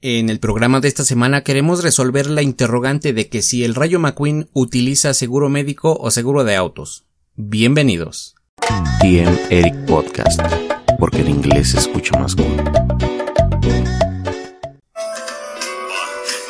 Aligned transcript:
En 0.00 0.30
el 0.30 0.38
programa 0.38 0.78
de 0.78 0.86
esta 0.86 1.02
semana 1.04 1.42
queremos 1.42 1.82
resolver 1.82 2.30
la 2.30 2.42
interrogante 2.42 3.12
de 3.12 3.28
que 3.28 3.42
si 3.42 3.64
el 3.64 3.74
Rayo 3.74 3.98
McQueen 3.98 4.48
utiliza 4.52 5.12
seguro 5.12 5.48
médico 5.48 5.98
o 6.00 6.12
seguro 6.12 6.44
de 6.44 6.54
autos. 6.54 7.04
Bienvenidos. 7.34 8.36
TM 9.00 9.36
Eric 9.50 9.74
Podcast, 9.86 10.40
porque 11.00 11.22
en 11.22 11.30
inglés 11.30 11.70
se 11.70 11.78
escucha 11.78 12.16
más 12.16 12.36
cool. 12.36 13.07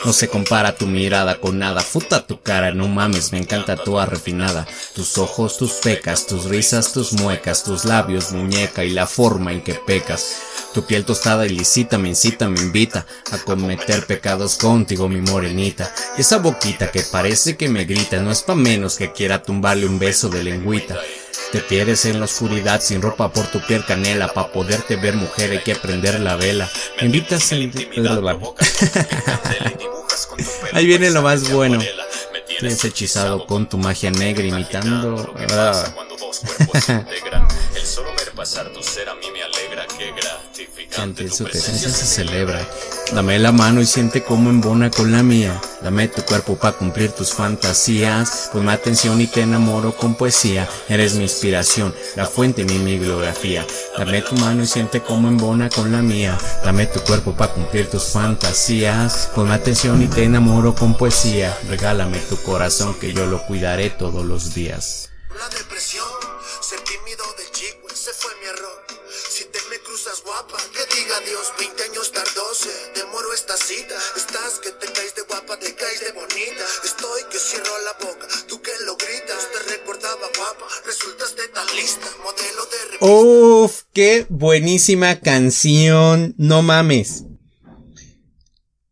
No 0.04 0.12
se 0.12 0.28
compara 0.28 0.76
tu 0.76 0.86
mirada 0.86 1.40
con 1.40 1.58
nada, 1.58 1.80
futa 1.80 2.24
tu 2.24 2.40
cara, 2.40 2.72
no 2.72 2.86
mames, 2.86 3.32
me 3.32 3.38
encanta 3.38 3.76
tu 3.76 3.98
refinada. 3.98 4.66
Tus 4.94 5.18
ojos, 5.18 5.58
tus 5.58 5.72
pecas, 5.72 6.26
tus 6.26 6.44
risas, 6.44 6.92
tus 6.92 7.14
muecas, 7.14 7.64
tus 7.64 7.84
labios, 7.84 8.30
muñeca 8.30 8.84
y 8.84 8.90
la 8.90 9.08
forma 9.08 9.52
en 9.52 9.60
que 9.60 9.74
pecas. 9.74 10.36
Tu 10.72 10.86
piel 10.86 11.04
tostada 11.04 11.46
y 11.46 11.56
me 11.56 12.08
incita, 12.08 12.48
me 12.48 12.60
invita 12.60 13.06
a 13.32 13.38
cometer 13.38 14.06
pecados 14.06 14.56
contigo, 14.56 15.08
mi 15.08 15.20
morenita. 15.20 15.92
Esa 16.16 16.38
boquita 16.38 16.92
que 16.92 17.02
parece 17.02 17.56
que 17.56 17.68
me 17.68 17.84
grita, 17.84 18.18
no 18.18 18.30
es 18.30 18.42
pa' 18.42 18.54
menos 18.54 18.96
que 18.96 19.12
quiera 19.12 19.42
tumbarle 19.42 19.86
un 19.86 19.98
beso 19.98 20.28
de 20.28 20.44
lengüita. 20.44 20.96
Te 21.52 21.60
pierdes 21.60 22.04
en 22.04 22.18
la 22.18 22.26
oscuridad 22.26 22.80
sin 22.80 23.00
ropa 23.00 23.32
por 23.32 23.46
tu 23.46 23.60
piel 23.60 23.84
canela. 23.84 24.28
Pa' 24.28 24.52
poderte 24.52 24.96
ver 24.96 25.14
mujer 25.14 25.50
hay 25.52 25.62
que 25.62 25.74
prender 25.74 26.20
la 26.20 26.36
vela. 26.36 26.70
Me 27.00 27.06
invitas 27.06 27.52
en... 27.52 27.72
Ahí 30.72 30.86
viene 30.86 31.10
lo 31.10 31.22
más 31.22 31.50
bueno. 31.50 31.78
Tienes 32.46 32.84
hechizado 32.84 33.46
con 33.46 33.68
tu 33.68 33.78
magia 33.78 34.10
negra 34.10 34.44
imitando... 34.44 35.34
Ah. 35.50 35.84
El 37.74 37.84
solo 37.86 38.10
ver 38.16 38.32
pasar 38.32 38.68
tu 38.72 38.82
ser 38.82 39.08
a 39.08 39.14
mí 39.14 39.26
me 39.32 39.42
alegra 39.42 39.86
que 39.86 40.12
ante 41.00 41.30
su 41.30 41.44
presencia 41.44 41.88
se 41.90 42.04
celebra. 42.04 42.66
Dame 43.12 43.38
la 43.38 43.52
mano 43.52 43.80
y 43.80 43.86
siente 43.86 44.22
cómo 44.22 44.50
embona 44.50 44.90
con 44.90 45.10
la 45.10 45.22
mía. 45.22 45.58
Dame 45.82 46.08
tu 46.08 46.22
cuerpo 46.22 46.56
para 46.56 46.76
cumplir 46.76 47.10
tus 47.12 47.32
fantasías. 47.32 48.50
Ponme 48.52 48.70
atención 48.70 49.18
y 49.20 49.26
te 49.26 49.40
enamoro 49.40 49.96
con 49.96 50.14
poesía. 50.14 50.68
Eres 50.88 51.14
mi 51.14 51.22
inspiración, 51.22 51.94
la 52.16 52.26
fuente 52.26 52.64
de 52.64 52.74
mi 52.74 52.92
bibliografía. 52.92 53.66
Dame 53.96 54.20
tu 54.20 54.34
mano 54.36 54.62
y 54.62 54.66
siente 54.66 55.00
cómo 55.00 55.28
embona 55.28 55.70
con 55.70 55.90
la 55.90 56.02
mía. 56.02 56.36
Dame 56.62 56.86
tu 56.86 57.00
cuerpo 57.00 57.34
para 57.34 57.54
cumplir 57.54 57.88
tus 57.88 58.04
fantasías. 58.12 59.30
Ponme 59.34 59.54
atención 59.54 60.02
y 60.02 60.06
te 60.06 60.24
enamoro 60.24 60.74
con 60.74 60.94
poesía. 60.94 61.56
Regálame 61.68 62.18
tu 62.18 62.36
corazón 62.42 62.94
que 63.00 63.14
yo 63.14 63.26
lo 63.26 63.42
cuidaré 63.46 63.88
todos 63.88 64.24
los 64.24 64.52
días. 64.52 65.08
Que 70.08 70.96
diga 70.96 71.20
Dios, 71.20 71.52
20 71.58 71.82
años 71.84 72.12
tardóse, 72.12 72.70
demoro 72.94 73.30
esta 73.34 73.54
cita. 73.58 73.94
Estás 74.16 74.58
que 74.62 74.70
te 74.70 74.90
caes 74.90 75.14
de 75.14 75.22
guapa, 75.28 75.58
te 75.58 75.74
caes 75.74 76.00
de 76.00 76.12
bonita. 76.12 76.64
Estoy 76.82 77.22
que 77.30 77.38
cierro 77.38 77.74
la 77.84 78.06
boca, 78.06 78.26
tú 78.48 78.60
que 78.62 78.70
lo 78.86 78.96
gritas. 78.96 79.48
Te 79.52 79.76
recordaba 79.76 80.26
guapa, 80.34 80.66
resultaste 80.86 81.48
tan 81.48 81.66
lista, 81.76 82.06
modelo 82.24 82.64
de 82.64 82.84
revista. 82.84 83.06
Uf, 83.06 83.82
qué 83.92 84.26
buenísima 84.30 85.20
canción, 85.20 86.34
no 86.38 86.62
mames. 86.62 87.24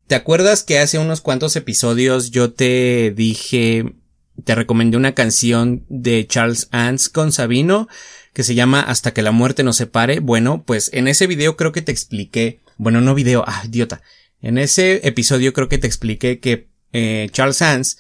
¿Te 0.06 0.17
acuerdas 0.17 0.64
que 0.64 0.78
hace 0.78 0.98
unos 0.98 1.23
cuantos 1.23 1.56
episodios 1.56 2.30
yo 2.30 2.53
te 2.53 3.11
dije, 3.17 3.97
te 4.45 4.55
recomendé 4.55 4.98
una 4.98 5.14
canción 5.14 5.86
de 5.89 6.27
Charles 6.27 6.69
Ants 6.73 7.08
con 7.08 7.33
Sabino? 7.33 7.89
Que 8.37 8.45
se 8.45 8.55
llama 8.55 8.83
Hasta 8.83 9.15
que 9.15 9.23
la 9.23 9.33
muerte 9.33 9.62
nos 9.62 9.79
separe. 9.79 10.20
Bueno, 10.20 10.62
pues 10.67 10.91
en 10.92 11.09
ese 11.09 11.27
video 11.27 11.56
creo 11.56 11.73
que 11.73 11.81
te 11.81 11.91
expliqué, 11.91 12.61
bueno, 12.77 13.01
no 13.01 13.15
video, 13.15 13.42
ah, 13.47 13.62
idiota. 13.65 14.03
En 14.42 14.59
ese 14.59 15.09
episodio 15.09 15.55
creo 15.55 15.70
que 15.70 15.79
te 15.79 15.87
expliqué 15.87 16.39
que 16.39 16.69
eh, 16.92 17.29
Charles 17.33 17.57
Sands 17.57 17.97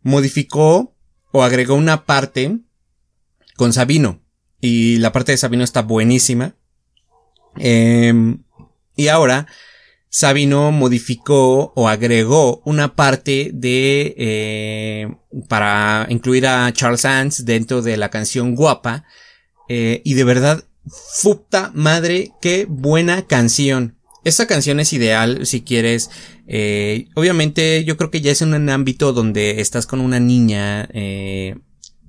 modificó 0.00 0.96
o 1.32 1.42
agregó 1.42 1.74
una 1.74 2.06
parte 2.06 2.60
con 3.56 3.74
Sabino. 3.74 4.22
Y 4.58 4.96
la 5.00 5.12
parte 5.12 5.32
de 5.32 5.38
Sabino 5.38 5.64
está 5.64 5.82
buenísima. 5.82 6.56
Em, 7.58 8.44
y 8.96 9.08
ahora 9.08 9.48
Sabino 10.08 10.72
modificó 10.72 11.74
o 11.76 11.88
agregó 11.90 12.62
una 12.64 12.96
parte 12.96 13.50
de 13.52 14.14
eh, 14.16 15.14
para 15.46 16.06
incluir 16.08 16.46
a 16.46 16.72
Charles 16.72 17.02
Sands 17.02 17.44
dentro 17.44 17.82
de 17.82 17.98
la 17.98 18.08
canción 18.08 18.54
Guapa 18.54 19.04
eh, 19.68 20.02
y 20.04 20.14
de 20.14 20.24
verdad, 20.24 20.64
puta 21.22 21.70
madre, 21.74 22.32
qué 22.40 22.66
buena 22.68 23.26
canción. 23.26 23.96
Esta 24.24 24.46
canción 24.46 24.80
es 24.80 24.92
ideal 24.92 25.46
si 25.46 25.62
quieres, 25.62 26.10
eh, 26.46 27.08
obviamente 27.14 27.84
yo 27.84 27.96
creo 27.96 28.10
que 28.10 28.20
ya 28.20 28.32
es 28.32 28.42
en 28.42 28.54
un 28.54 28.68
ámbito 28.68 29.12
donde 29.12 29.60
estás 29.60 29.86
con 29.86 30.00
una 30.00 30.20
niña, 30.20 30.88
eh, 30.92 31.56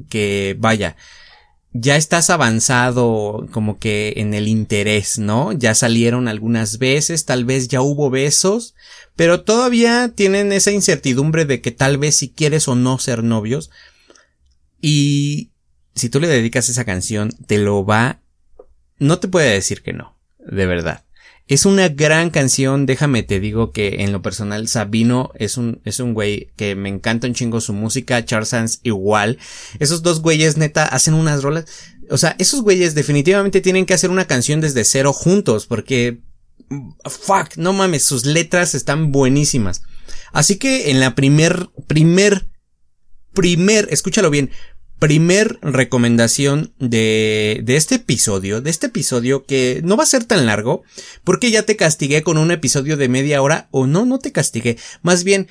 que 0.10 0.56
vaya, 0.60 0.96
ya 1.72 1.98
estás 1.98 2.30
avanzado 2.30 3.48
como 3.52 3.78
que 3.78 4.14
en 4.18 4.34
el 4.34 4.48
interés, 4.48 5.20
¿no? 5.20 5.52
Ya 5.52 5.76
salieron 5.76 6.28
algunas 6.28 6.80
veces, 6.80 7.26
tal 7.26 7.46
vez 7.46 7.68
ya 7.68 7.82
hubo 7.82 8.10
besos, 8.10 8.74
pero 9.16 9.42
todavía 9.42 10.12
tienen 10.16 10.52
esa 10.52 10.72
incertidumbre 10.72 11.46
de 11.46 11.62
que 11.62 11.72
tal 11.72 11.98
vez 11.98 12.16
si 12.16 12.30
quieres 12.30 12.68
o 12.68 12.76
no 12.76 12.98
ser 12.98 13.24
novios. 13.24 13.70
Y 14.82 15.52
si 16.00 16.10
tú 16.10 16.20
le 16.20 16.28
dedicas 16.28 16.70
esa 16.70 16.86
canción, 16.86 17.32
te 17.46 17.58
lo 17.58 17.86
va, 17.86 18.22
no 18.98 19.20
te 19.20 19.28
puede 19.28 19.52
decir 19.52 19.82
que 19.82 19.94
no, 19.94 20.18
de 20.40 20.66
verdad. 20.66 21.04
Es 21.48 21.66
una 21.66 21.90
gran 21.90 22.30
canción, 22.30 22.86
déjame 22.86 23.24
te 23.24 23.40
digo 23.40 23.72
que 23.72 24.04
en 24.04 24.12
lo 24.12 24.22
personal 24.22 24.68
Sabino 24.68 25.32
es 25.34 25.58
un, 25.58 25.82
es 25.84 26.00
un 26.00 26.14
güey 26.14 26.52
que 26.56 26.76
me 26.76 26.90
encanta 26.90 27.26
un 27.26 27.34
chingo 27.34 27.60
su 27.60 27.74
música, 27.74 28.24
Charles 28.24 28.50
Sands 28.50 28.80
igual. 28.84 29.40
Esos 29.80 30.04
dos 30.04 30.22
güeyes 30.22 30.58
neta 30.58 30.86
hacen 30.86 31.16
unas 31.16 31.42
rolas. 31.42 31.66
O 32.12 32.18
sea, 32.18 32.36
esos 32.38 32.62
güeyes 32.62 32.94
definitivamente 32.94 33.62
tienen 33.62 33.88
que 33.88 33.96
hacer 33.96 34.12
una 34.12 34.28
canción 34.28 34.62
desde 34.62 34.84
cero 34.84 35.12
juntos 35.12 35.66
porque, 35.66 36.22
fuck, 37.06 37.58
no 37.58 37.74
mames, 37.74 38.04
sus 38.04 38.28
letras 38.28 38.76
están 38.76 39.12
buenísimas. 39.12 39.82
Así 40.32 40.58
que 40.58 40.92
en 40.92 41.00
la 41.00 41.16
primer, 41.16 41.70
primer, 41.88 42.48
primer, 43.34 43.88
escúchalo 43.90 44.30
bien, 44.30 44.52
primer 45.00 45.58
recomendación 45.62 46.74
de, 46.78 47.62
de 47.64 47.76
este 47.78 47.96
episodio, 47.96 48.62
de 48.62 48.70
este 48.70 48.88
episodio 48.88 49.46
que 49.46 49.82
no 49.84 49.98
va 49.98 50.04
a 50.04 50.08
ser 50.08 50.26
tan 50.26 50.46
largo, 50.46 50.84
porque 51.24 51.52
ya 51.52 51.64
te 51.64 51.76
castigué 51.76 52.22
con 52.22 52.38
un 52.38 52.52
episodio 52.52 52.98
de 52.98 53.10
media 53.10 53.42
hora, 53.42 53.70
o 53.72 53.88
no, 53.88 54.06
no 54.06 54.20
te 54.20 54.32
castigué, 54.32 54.78
más 55.02 55.24
bien 55.24 55.48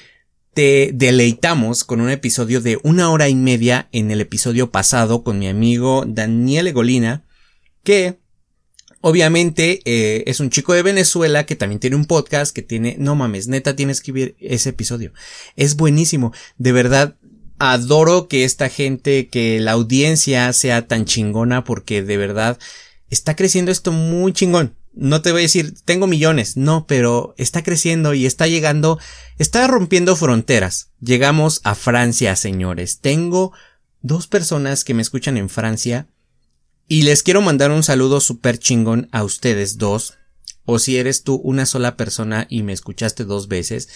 te 0.55 0.91
deleitamos 0.93 1.85
con 1.85 2.01
un 2.01 2.11
episodio 2.11 2.61
de 2.61 2.79
una 2.83 3.11
hora 3.11 3.29
y 3.29 3.35
media 3.35 3.89
en 3.93 4.11
el 4.11 4.21
episodio 4.21 4.71
pasado 4.71 5.25
con 5.25 5.39
mi 5.39 5.49
amigo 5.49 6.05
Daniel 6.07 6.69
Egolina, 6.69 7.25
que 7.83 8.19
Obviamente 9.01 9.81
eh, 9.85 10.25
es 10.27 10.41
un 10.41 10.51
chico 10.51 10.73
de 10.75 10.83
Venezuela 10.83 11.47
que 11.47 11.55
también 11.55 11.79
tiene 11.79 11.95
un 11.95 12.07
podcast 12.07 12.53
que 12.53 12.63
tiene, 12.63 12.97
no 12.99 13.15
mames, 13.15 13.47
neta 13.47 13.77
tienes 13.77 14.01
que 14.01 14.11
ver 14.11 14.37
ese 14.41 14.71
episodio. 14.71 15.13
Es 15.55 15.77
buenísimo, 15.77 16.33
de 16.57 16.73
verdad 16.73 17.17
adoro 17.59 18.29
que 18.29 18.45
esta 18.45 18.69
gente, 18.69 19.29
que 19.29 19.61
la 19.61 19.73
audiencia 19.73 20.53
sea 20.53 20.87
tan 20.87 21.05
chingona 21.05 21.65
porque 21.65 22.03
de 22.03 22.17
verdad 22.17 22.59
está 23.11 23.37
creciendo 23.37 23.71
esto 23.71 23.93
muy 23.93 24.33
chingón. 24.33 24.77
No 24.95 25.23
te 25.23 25.31
voy 25.31 25.43
a 25.43 25.43
decir, 25.43 25.75
tengo 25.85 26.07
millones, 26.07 26.57
no, 26.57 26.87
pero 26.87 27.35
está 27.39 27.63
creciendo 27.63 28.15
y 28.15 28.27
está 28.27 28.49
llegando, 28.49 28.99
está 29.39 29.67
rompiendo 29.67 30.17
fronteras. 30.17 30.91
Llegamos 31.01 31.61
a 31.63 31.75
Francia, 31.75 32.35
señores. 32.35 32.99
Tengo 33.01 33.53
dos 34.03 34.27
personas 34.27 34.85
que 34.85 34.95
me 34.95 35.03
escuchan 35.03 35.37
en 35.37 35.49
Francia 35.49 36.09
y 36.89 37.03
les 37.03 37.23
quiero 37.23 37.43
mandar 37.43 37.71
un 37.71 37.83
saludo 37.83 38.21
súper 38.21 38.59
chingón 38.59 39.09
a 39.13 39.23
ustedes 39.23 39.79
dos. 39.79 40.15
O 40.65 40.79
si 40.79 40.97
eres 40.97 41.23
tú 41.23 41.37
una 41.37 41.65
sola 41.65 41.97
persona 41.97 42.47
y 42.51 42.63
me 42.63 42.73
escuchaste 42.73 43.25
dos 43.25 43.49
veces, 43.49 43.89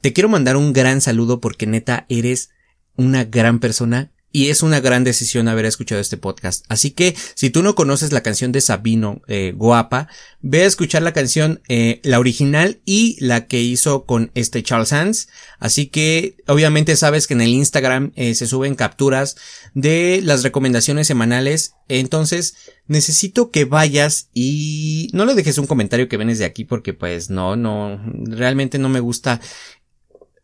te 0.00 0.12
quiero 0.12 0.28
mandar 0.28 0.56
un 0.56 0.72
gran 0.72 1.00
saludo 1.00 1.40
porque 1.40 1.66
neta 1.66 2.06
eres 2.08 2.50
una 2.98 3.24
gran 3.24 3.60
persona 3.60 4.10
y 4.30 4.48
es 4.48 4.62
una 4.62 4.80
gran 4.80 5.04
decisión 5.04 5.48
haber 5.48 5.64
escuchado 5.64 6.00
este 6.00 6.18
podcast. 6.18 6.66
Así 6.68 6.90
que 6.90 7.16
si 7.34 7.48
tú 7.48 7.62
no 7.62 7.74
conoces 7.74 8.12
la 8.12 8.20
canción 8.20 8.52
de 8.52 8.60
Sabino 8.60 9.22
eh, 9.26 9.54
Guapa, 9.56 10.08
ve 10.42 10.64
a 10.64 10.66
escuchar 10.66 11.02
la 11.02 11.14
canción, 11.14 11.62
eh, 11.68 12.00
la 12.04 12.18
original 12.18 12.80
y 12.84 13.16
la 13.24 13.46
que 13.46 13.62
hizo 13.62 14.04
con 14.04 14.30
este 14.34 14.62
Charles 14.62 14.90
Sands. 14.90 15.28
Así 15.58 15.86
que 15.86 16.36
obviamente 16.46 16.94
sabes 16.96 17.26
que 17.26 17.34
en 17.34 17.40
el 17.40 17.48
Instagram 17.48 18.12
eh, 18.16 18.34
se 18.34 18.46
suben 18.46 18.74
capturas 18.74 19.36
de 19.72 20.20
las 20.22 20.42
recomendaciones 20.42 21.06
semanales. 21.06 21.74
Entonces 21.88 22.54
necesito 22.86 23.50
que 23.50 23.64
vayas 23.64 24.28
y 24.34 25.08
no 25.14 25.24
le 25.24 25.34
dejes 25.34 25.56
un 25.56 25.66
comentario 25.66 26.08
que 26.08 26.16
vienes 26.18 26.38
de 26.38 26.44
aquí 26.44 26.64
porque 26.64 26.92
pues 26.92 27.30
no, 27.30 27.56
no, 27.56 28.00
realmente 28.24 28.78
no 28.78 28.90
me 28.90 29.00
gusta 29.00 29.40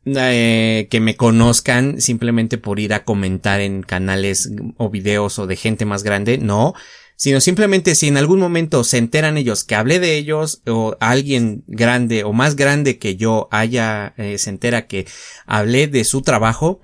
eh, 0.07 0.89
que 0.91 1.01
me 1.01 1.17
conozcan 1.17 2.01
simplemente 2.01 2.59
por 2.59 2.81
ir 2.81 2.93
a 2.93 3.05
comentar 3.05 3.61
en 3.61 3.83
canales 3.83 4.51
o 4.77 4.91
videos 4.91 5.39
o 5.39 5.47
de 5.47 5.57
gente 5.57 5.85
más 5.85 6.03
grande. 6.03 6.39
No, 6.39 6.75
sino 7.17 7.41
simplemente 7.41 7.95
si 7.95 8.09
en 8.09 8.17
algún 8.17 8.41
momento 8.41 8.85
se 8.85 8.99
enteran 8.99 9.37
ellos 9.37 9.65
que 9.65 9.75
hablé 9.75 10.01
de 10.01 10.17
ellos 10.17 10.63
o 10.67 10.97
alguien 11.01 11.65
grande 11.67 12.25
o 12.25 12.33
más 12.33 12.57
grande 12.57 12.99
que 12.99 13.17
yo 13.17 13.49
haya 13.51 14.15
eh, 14.17 14.39
se 14.39 14.51
entera 14.51 14.87
que 14.87 15.07
hablé 15.47 15.87
de 15.87 16.05
su 16.05 16.23
trabajo, 16.23 16.81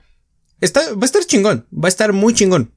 va 0.62 1.02
a 1.02 1.04
estar 1.04 1.24
chingón, 1.24 1.66
va 1.72 1.88
a 1.88 1.88
estar 1.88 2.12
muy 2.12 2.34
chingón. 2.34 2.74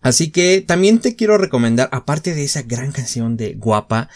Así 0.00 0.30
que 0.30 0.60
también 0.60 1.00
te 1.00 1.16
quiero 1.16 1.36
recomendar, 1.36 1.88
aparte 1.90 2.34
de 2.34 2.44
esa 2.44 2.62
gran 2.62 2.92
canción 2.92 3.36
de 3.36 3.54
Guapa, 3.54 4.08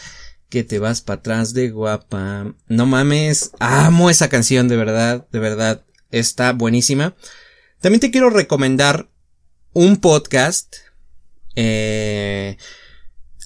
que 0.51 0.63
te 0.65 0.77
vas 0.79 1.01
para 1.01 1.19
atrás 1.19 1.53
de 1.55 1.69
Guapa. 1.69 2.53
No 2.67 2.85
mames, 2.85 3.51
amo 3.59 4.09
esa 4.09 4.29
canción, 4.29 4.67
de 4.67 4.75
verdad, 4.75 5.25
de 5.31 5.39
verdad, 5.39 5.83
está 6.11 6.51
buenísima. 6.51 7.15
También 7.79 8.01
te 8.01 8.11
quiero 8.11 8.29
recomendar 8.29 9.09
un 9.73 9.97
podcast 9.97 10.75
eh, 11.55 12.57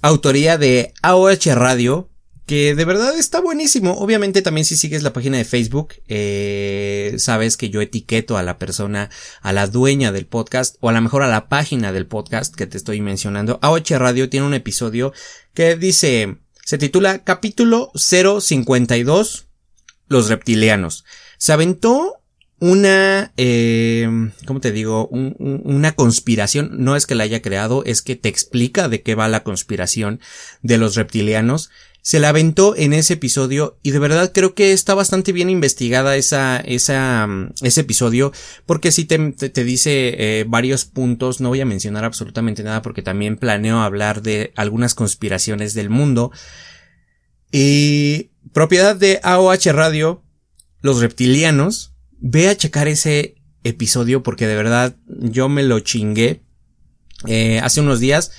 autoría 0.02 0.57
de 0.57 0.94
AOH 1.04 1.54
Radio, 1.54 2.10
que 2.48 2.74
de 2.74 2.86
verdad 2.86 3.16
está 3.16 3.40
buenísimo. 3.40 3.94
Obviamente 3.94 4.42
también 4.42 4.66
si 4.66 4.75
sigues 4.75 5.04
la 5.04 5.13
página 5.13 5.38
de 5.38 5.46
Facebook, 5.46 5.94
eh, 6.08 7.13
sabes 7.19 7.56
que 7.56 7.69
yo 7.69 7.81
etiqueto 7.81 8.36
a 8.36 8.44
la 8.44 8.58
persona, 8.58 9.12
a 9.42 9.54
la 9.54 9.68
dueña 9.68 10.12
del 10.12 10.25
podcast, 10.25 10.78
o 10.80 10.90
a 10.90 10.94
lo 10.94 11.01
mejor 11.01 11.22
a 11.22 11.28
la 11.28 11.50
página 11.50 11.92
del 11.92 12.08
podcast 12.08 12.56
que 12.56 12.66
te 12.66 12.78
estoy 12.78 13.00
mencionando. 13.00 13.60
AOH 13.62 14.00
Radio 14.00 14.28
tiene 14.28 14.48
un 14.48 14.56
episodio 14.56 15.13
que 15.54 15.75
dice, 15.75 16.40
se 16.65 16.79
titula 16.79 17.23
Capítulo 17.23 17.91
052, 17.94 19.45
Los 20.07 20.29
reptilianos. 20.29 21.06
Se 21.38 21.53
aventó 21.53 22.23
una, 22.59 23.33
eh, 23.38 24.09
¿cómo 24.47 24.62
te 24.62 24.71
digo? 24.71 25.07
una 25.07 25.91
conspiración. 25.91 26.71
No 26.71 26.95
es 26.95 27.06
que 27.06 27.13
la 27.13 27.23
haya 27.23 27.44
creado, 27.44 27.83
es 27.85 28.01
que 28.01 28.15
te 28.15 28.29
explica 28.29 28.89
de 28.89 29.03
qué 29.03 29.13
va 29.13 29.27
la 29.27 29.44
conspiración 29.44 30.19
de 30.63 30.79
los 30.79 30.95
reptilianos. 30.95 31.69
Se 32.06 32.19
la 32.19 32.30
aventó 32.30 32.75
en 32.78 32.94
ese 32.94 33.13
episodio 33.13 33.80
y 33.81 33.90
de 33.90 33.98
verdad 33.98 34.31
creo 34.31 34.54
que 34.54 34.74
está 34.74 34.94
bastante 34.94 35.31
bien 35.31 35.50
investigada 35.50 36.16
esa, 36.16 36.57
esa, 36.57 37.28
ese 37.63 37.81
episodio 37.81 38.31
porque 38.68 38.92
si 38.92 39.06
te, 39.06 39.18
te, 39.31 39.63
dice 39.63 40.13
eh, 40.19 40.46
varios 40.48 40.86
puntos, 40.86 41.42
no 41.42 41.50
voy 41.50 41.62
a 41.62 41.66
mencionar 41.66 42.06
absolutamente 42.06 42.62
nada 42.62 42.84
porque 42.84 43.02
también 43.02 43.38
planeo 43.38 43.80
hablar 43.80 44.22
de 44.22 44.54
algunas 44.56 44.94
conspiraciones 44.94 45.74
del 45.74 45.90
mundo. 45.90 46.31
Y 47.52 48.30
propiedad 48.54 48.96
de 48.96 49.19
AOH 49.24 49.72
Radio, 49.72 50.24
los 50.81 51.00
reptilianos, 51.00 51.96
ve 52.19 52.50
a 52.50 52.56
checar 52.56 52.88
ese 52.88 53.34
episodio 53.63 54.22
porque 54.22 54.46
de 54.46 54.56
verdad 54.56 54.96
yo 55.08 55.50
me 55.50 55.63
lo 55.63 55.80
chingué 55.80 56.44
eh, 57.25 57.60
hace 57.63 57.81
unos 57.81 58.00
días. 58.00 58.31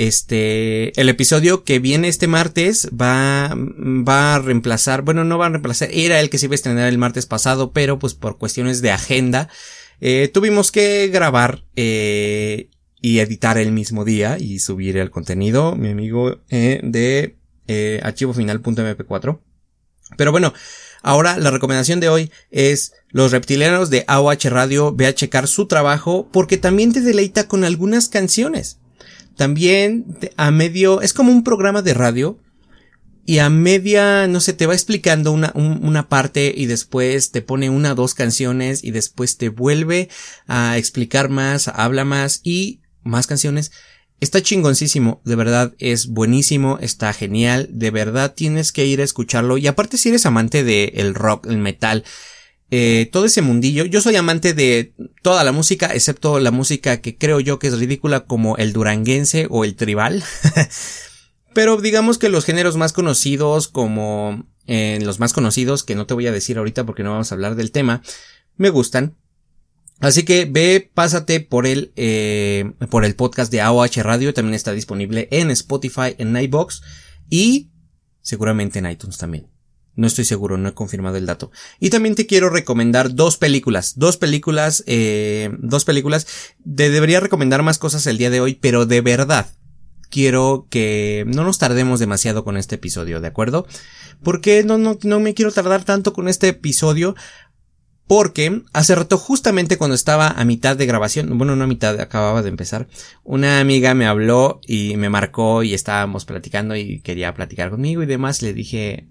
Este, 0.00 0.98
el 0.98 1.10
episodio 1.10 1.62
que 1.62 1.78
viene 1.78 2.08
este 2.08 2.26
martes 2.26 2.88
va, 2.88 3.54
va 3.54 4.34
a 4.34 4.38
reemplazar, 4.38 5.02
bueno, 5.02 5.24
no 5.24 5.36
va 5.36 5.44
a 5.44 5.50
reemplazar, 5.50 5.90
era 5.92 6.20
el 6.20 6.30
que 6.30 6.38
se 6.38 6.46
iba 6.46 6.54
a 6.54 6.54
estrenar 6.54 6.88
el 6.88 6.96
martes 6.96 7.26
pasado, 7.26 7.72
pero 7.72 7.98
pues 7.98 8.14
por 8.14 8.38
cuestiones 8.38 8.80
de 8.80 8.92
agenda, 8.92 9.50
eh, 10.00 10.30
tuvimos 10.32 10.72
que 10.72 11.08
grabar, 11.08 11.64
eh, 11.76 12.70
y 13.02 13.18
editar 13.18 13.58
el 13.58 13.72
mismo 13.72 14.06
día 14.06 14.38
y 14.38 14.60
subir 14.60 14.96
el 14.96 15.10
contenido, 15.10 15.76
mi 15.76 15.90
amigo, 15.90 16.40
eh, 16.48 16.80
de, 16.82 17.36
eh, 17.68 18.00
archivofinal.mp4. 18.02 19.38
Pero 20.16 20.32
bueno, 20.32 20.54
Ahora, 21.02 21.38
la 21.38 21.50
recomendación 21.50 21.98
de 21.98 22.10
hoy 22.10 22.30
es 22.50 22.92
los 23.08 23.32
reptilianos 23.32 23.88
de 23.88 24.04
AOH 24.06 24.50
Radio, 24.50 24.94
ve 24.94 25.06
a 25.06 25.14
checar 25.14 25.48
su 25.48 25.66
trabajo 25.66 26.28
porque 26.30 26.58
también 26.58 26.92
te 26.92 27.00
deleita 27.00 27.48
con 27.48 27.64
algunas 27.64 28.10
canciones. 28.10 28.79
También 29.40 30.18
a 30.36 30.50
medio, 30.50 31.00
es 31.00 31.14
como 31.14 31.32
un 31.32 31.44
programa 31.44 31.80
de 31.80 31.94
radio 31.94 32.38
y 33.24 33.38
a 33.38 33.48
media, 33.48 34.26
no 34.26 34.38
sé, 34.38 34.52
te 34.52 34.66
va 34.66 34.74
explicando 34.74 35.32
una, 35.32 35.50
una 35.54 36.10
parte 36.10 36.52
y 36.54 36.66
después 36.66 37.30
te 37.30 37.40
pone 37.40 37.70
una 37.70 37.94
dos 37.94 38.12
canciones 38.12 38.84
y 38.84 38.90
después 38.90 39.38
te 39.38 39.48
vuelve 39.48 40.10
a 40.46 40.76
explicar 40.76 41.30
más, 41.30 41.68
habla 41.68 42.04
más 42.04 42.42
y 42.44 42.82
más 43.02 43.26
canciones. 43.26 43.72
Está 44.20 44.42
chingoncísimo, 44.42 45.22
de 45.24 45.36
verdad 45.36 45.72
es 45.78 46.08
buenísimo, 46.08 46.76
está 46.78 47.14
genial, 47.14 47.66
de 47.72 47.90
verdad 47.90 48.34
tienes 48.34 48.72
que 48.72 48.84
ir 48.84 49.00
a 49.00 49.04
escucharlo 49.04 49.56
y 49.56 49.68
aparte 49.68 49.96
si 49.96 50.10
eres 50.10 50.26
amante 50.26 50.64
de 50.64 50.92
el 50.96 51.14
rock, 51.14 51.46
el 51.46 51.56
metal, 51.56 52.04
eh, 52.70 53.08
todo 53.10 53.24
ese 53.24 53.42
mundillo, 53.42 53.84
yo 53.84 54.00
soy 54.00 54.16
amante 54.16 54.54
de 54.54 54.94
toda 55.22 55.42
la 55.44 55.52
música 55.52 55.86
excepto 55.94 56.38
la 56.38 56.50
música 56.50 57.00
que 57.00 57.16
creo 57.16 57.40
yo 57.40 57.58
que 57.58 57.66
es 57.66 57.78
ridícula 57.78 58.20
como 58.26 58.56
el 58.56 58.72
duranguense 58.72 59.46
o 59.50 59.64
el 59.64 59.74
tribal, 59.74 60.22
pero 61.54 61.80
digamos 61.80 62.18
que 62.18 62.28
los 62.28 62.44
géneros 62.44 62.76
más 62.76 62.92
conocidos 62.92 63.68
como 63.68 64.46
eh, 64.66 64.98
los 65.02 65.18
más 65.18 65.32
conocidos 65.32 65.82
que 65.82 65.94
no 65.94 66.06
te 66.06 66.14
voy 66.14 66.26
a 66.26 66.32
decir 66.32 66.58
ahorita 66.58 66.86
porque 66.86 67.02
no 67.02 67.10
vamos 67.10 67.32
a 67.32 67.34
hablar 67.34 67.56
del 67.56 67.72
tema, 67.72 68.02
me 68.56 68.70
gustan, 68.70 69.16
Así 70.00 70.24
que 70.24 70.46
ve, 70.46 70.90
pásate 70.94 71.40
por 71.40 71.66
el, 71.66 71.92
eh, 71.94 72.72
por 72.88 73.04
el 73.04 73.14
podcast 73.14 73.52
de 73.52 73.60
AOH 73.60 74.02
Radio, 74.02 74.32
también 74.32 74.54
está 74.54 74.72
disponible 74.72 75.28
en 75.30 75.50
Spotify, 75.50 76.14
en 76.16 76.32
Nightbox 76.32 76.80
y 77.28 77.70
seguramente 78.22 78.78
en 78.78 78.90
iTunes 78.90 79.18
también. 79.18 79.48
No 80.00 80.06
estoy 80.06 80.24
seguro, 80.24 80.56
no 80.56 80.70
he 80.70 80.72
confirmado 80.72 81.18
el 81.18 81.26
dato. 81.26 81.50
Y 81.78 81.90
también 81.90 82.14
te 82.14 82.26
quiero 82.26 82.48
recomendar 82.48 83.14
dos 83.14 83.36
películas, 83.36 83.98
dos 83.98 84.16
películas, 84.16 84.82
eh, 84.86 85.50
dos 85.58 85.84
películas. 85.84 86.26
Te 86.64 86.88
debería 86.88 87.20
recomendar 87.20 87.62
más 87.62 87.76
cosas 87.76 88.06
el 88.06 88.16
día 88.16 88.30
de 88.30 88.40
hoy, 88.40 88.54
pero 88.54 88.86
de 88.86 89.02
verdad 89.02 89.48
quiero 90.08 90.66
que 90.70 91.24
no 91.26 91.44
nos 91.44 91.58
tardemos 91.58 92.00
demasiado 92.00 92.44
con 92.44 92.56
este 92.56 92.76
episodio, 92.76 93.20
¿de 93.20 93.28
acuerdo? 93.28 93.66
Porque 94.22 94.64
no, 94.64 94.78
no, 94.78 94.98
no 95.02 95.20
me 95.20 95.34
quiero 95.34 95.52
tardar 95.52 95.84
tanto 95.84 96.14
con 96.14 96.28
este 96.28 96.48
episodio 96.48 97.14
porque 98.06 98.62
hace 98.72 98.94
rato, 98.94 99.18
justamente 99.18 99.76
cuando 99.76 99.94
estaba 99.94 100.28
a 100.28 100.44
mitad 100.46 100.78
de 100.78 100.86
grabación, 100.86 101.36
bueno, 101.36 101.56
no 101.56 101.64
a 101.64 101.66
mitad, 101.66 102.00
acababa 102.00 102.40
de 102.40 102.48
empezar, 102.48 102.88
una 103.22 103.60
amiga 103.60 103.92
me 103.92 104.06
habló 104.06 104.62
y 104.66 104.96
me 104.96 105.10
marcó 105.10 105.62
y 105.62 105.74
estábamos 105.74 106.24
platicando 106.24 106.74
y 106.74 107.00
quería 107.02 107.34
platicar 107.34 107.68
conmigo 107.68 108.02
y 108.02 108.06
demás. 108.06 108.40
Le 108.40 108.54
dije, 108.54 109.10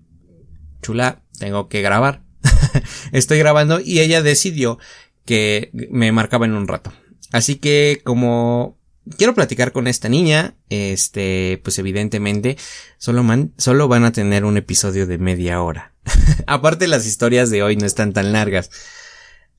chula, 0.82 1.22
tengo 1.38 1.70
que 1.70 1.82
grabar. 1.82 2.24
Estoy 3.12 3.40
grabando 3.40 3.80
y 3.80 4.00
ella 4.00 4.22
decidió 4.22 4.80
que 5.26 5.72
me 5.90 6.12
marcaba 6.12 6.46
en 6.46 6.54
un 6.54 6.68
rato. 6.68 6.92
Así 7.32 7.56
que 7.56 8.02
como 8.04 8.80
quiero 9.18 9.34
platicar 9.34 9.72
con 9.72 9.88
esta 9.88 10.10
niña, 10.10 10.56
este, 10.70 11.60
pues 11.64 11.80
evidentemente 11.80 12.58
solo, 12.98 13.24
solo 13.58 13.88
van 13.88 14.06
a 14.06 14.12
tener 14.12 14.46
un 14.46 14.58
episodio 14.58 15.08
de 15.08 15.18
media 15.18 15.62
hora. 15.62 15.94
Aparte 16.48 16.88
las 16.88 17.06
historias 17.06 17.50
de 17.50 17.64
hoy 17.64 17.76
no 17.76 17.86
están 17.86 18.14
tan 18.14 18.32
largas. 18.32 18.70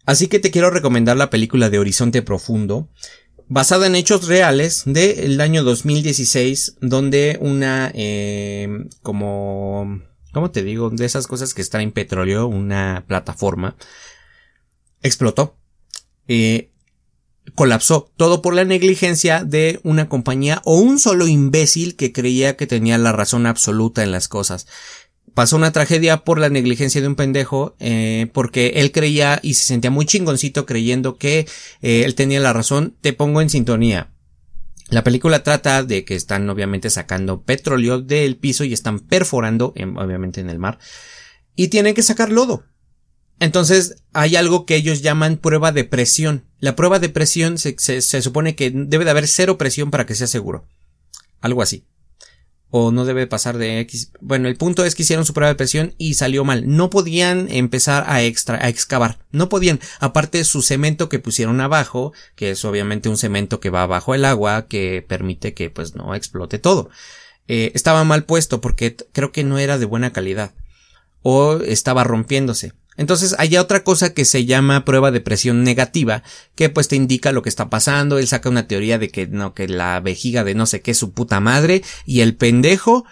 Así 0.06 0.28
que 0.28 0.38
te 0.38 0.50
quiero 0.50 0.70
recomendar 0.70 1.16
la 1.16 1.30
película 1.30 1.70
de 1.70 1.78
Horizonte 1.78 2.22
Profundo, 2.22 2.88
basada 3.48 3.86
en 3.86 3.94
hechos 3.94 4.26
reales 4.26 4.82
del 4.86 5.40
año 5.40 5.62
2016, 5.62 6.76
donde 6.80 7.38
una, 7.40 7.92
eh, 7.94 8.86
como, 9.02 10.02
¿cómo 10.32 10.50
te 10.50 10.62
digo? 10.62 10.90
De 10.90 11.04
esas 11.04 11.26
cosas 11.26 11.54
que 11.54 11.62
en 11.72 11.92
petróleo, 11.92 12.46
una 12.46 13.04
plataforma, 13.06 13.76
explotó. 15.02 15.56
Eh, 16.28 16.70
colapsó. 17.54 18.10
Todo 18.16 18.42
por 18.42 18.54
la 18.54 18.64
negligencia 18.64 19.44
de 19.44 19.80
una 19.82 20.08
compañía 20.08 20.62
o 20.64 20.76
un 20.76 20.98
solo 20.98 21.26
imbécil 21.26 21.96
que 21.96 22.12
creía 22.12 22.56
que 22.56 22.66
tenía 22.66 22.98
la 22.98 23.12
razón 23.12 23.46
absoluta 23.46 24.02
en 24.02 24.12
las 24.12 24.28
cosas. 24.28 24.66
Pasó 25.34 25.56
una 25.56 25.72
tragedia 25.72 26.24
por 26.24 26.38
la 26.38 26.48
negligencia 26.48 27.00
de 27.00 27.06
un 27.06 27.14
pendejo, 27.14 27.76
eh, 27.78 28.28
porque 28.32 28.72
él 28.76 28.90
creía 28.90 29.38
y 29.42 29.54
se 29.54 29.64
sentía 29.64 29.90
muy 29.90 30.04
chingoncito 30.04 30.66
creyendo 30.66 31.18
que 31.18 31.46
eh, 31.82 32.02
él 32.04 32.14
tenía 32.14 32.40
la 32.40 32.52
razón. 32.52 32.96
Te 33.00 33.12
pongo 33.12 33.40
en 33.40 33.50
sintonía. 33.50 34.10
La 34.90 35.04
película 35.04 35.44
trata 35.44 35.84
de 35.84 36.04
que 36.04 36.16
están 36.16 36.50
obviamente 36.50 36.90
sacando 36.90 37.42
petróleo 37.42 38.00
del 38.00 38.36
piso 38.36 38.64
y 38.64 38.72
están 38.72 38.98
perforando, 38.98 39.72
obviamente 39.96 40.40
en 40.40 40.50
el 40.50 40.58
mar, 40.58 40.78
y 41.54 41.68
tienen 41.68 41.94
que 41.94 42.02
sacar 42.02 42.30
lodo. 42.30 42.64
Entonces 43.38 44.02
hay 44.12 44.36
algo 44.36 44.66
que 44.66 44.74
ellos 44.74 45.00
llaman 45.00 45.36
prueba 45.36 45.72
de 45.72 45.84
presión. 45.84 46.44
La 46.58 46.76
prueba 46.76 46.98
de 46.98 47.08
presión 47.08 47.56
se, 47.56 47.76
se, 47.78 48.22
supone 48.22 48.56
que 48.56 48.70
debe 48.70 49.04
de 49.04 49.10
haber 49.12 49.28
cero 49.28 49.56
presión 49.56 49.90
para 49.90 50.06
que 50.06 50.14
sea 50.14 50.26
seguro. 50.26 50.66
Algo 51.40 51.62
así. 51.62 51.86
O 52.70 52.92
no 52.92 53.04
debe 53.04 53.26
pasar 53.26 53.58
de 53.58 53.80
X. 53.80 54.12
Bueno, 54.20 54.48
el 54.48 54.56
punto 54.56 54.84
es 54.84 54.94
que 54.94 55.02
hicieron 55.02 55.24
su 55.24 55.34
prueba 55.34 55.48
de 55.48 55.56
presión 55.56 55.94
y 55.98 56.14
salió 56.14 56.44
mal. 56.44 56.64
No 56.68 56.88
podían 56.88 57.48
empezar 57.50 58.04
a 58.06 58.22
extra, 58.22 58.64
a 58.64 58.68
excavar. 58.68 59.18
No 59.32 59.48
podían. 59.48 59.80
Aparte 59.98 60.44
su 60.44 60.62
cemento 60.62 61.08
que 61.08 61.18
pusieron 61.18 61.60
abajo, 61.60 62.12
que 62.36 62.50
es 62.52 62.64
obviamente 62.64 63.08
un 63.08 63.16
cemento 63.16 63.58
que 63.58 63.70
va 63.70 63.86
bajo 63.86 64.14
el 64.14 64.24
agua, 64.24 64.66
que 64.68 65.04
permite 65.06 65.52
que 65.52 65.68
pues 65.70 65.96
no 65.96 66.14
explote 66.14 66.58
todo. 66.58 66.90
Eh, 67.48 67.72
estaba 67.74 68.04
mal 68.04 68.24
puesto 68.24 68.60
porque 68.60 68.96
creo 69.12 69.32
que 69.32 69.42
no 69.42 69.58
era 69.58 69.76
de 69.78 69.86
buena 69.86 70.12
calidad. 70.12 70.52
O 71.22 71.56
estaba 71.56 72.04
rompiéndose. 72.04 72.72
Entonces 72.96 73.34
hay 73.38 73.56
otra 73.56 73.82
cosa 73.84 74.12
que 74.12 74.24
se 74.24 74.44
llama 74.44 74.84
prueba 74.84 75.10
de 75.10 75.20
presión 75.20 75.62
negativa, 75.62 76.22
que 76.54 76.68
pues 76.68 76.88
te 76.88 76.96
indica 76.96 77.32
lo 77.32 77.42
que 77.42 77.48
está 77.48 77.70
pasando, 77.70 78.18
él 78.18 78.26
saca 78.26 78.48
una 78.48 78.66
teoría 78.66 78.98
de 78.98 79.08
que 79.08 79.26
no, 79.26 79.54
que 79.54 79.68
la 79.68 80.00
vejiga 80.00 80.44
de 80.44 80.54
no 80.54 80.66
sé 80.66 80.82
qué 80.82 80.90
es 80.90 80.98
su 80.98 81.12
puta 81.12 81.40
madre, 81.40 81.82
y 82.04 82.20
el 82.20 82.36
pendejo 82.36 83.06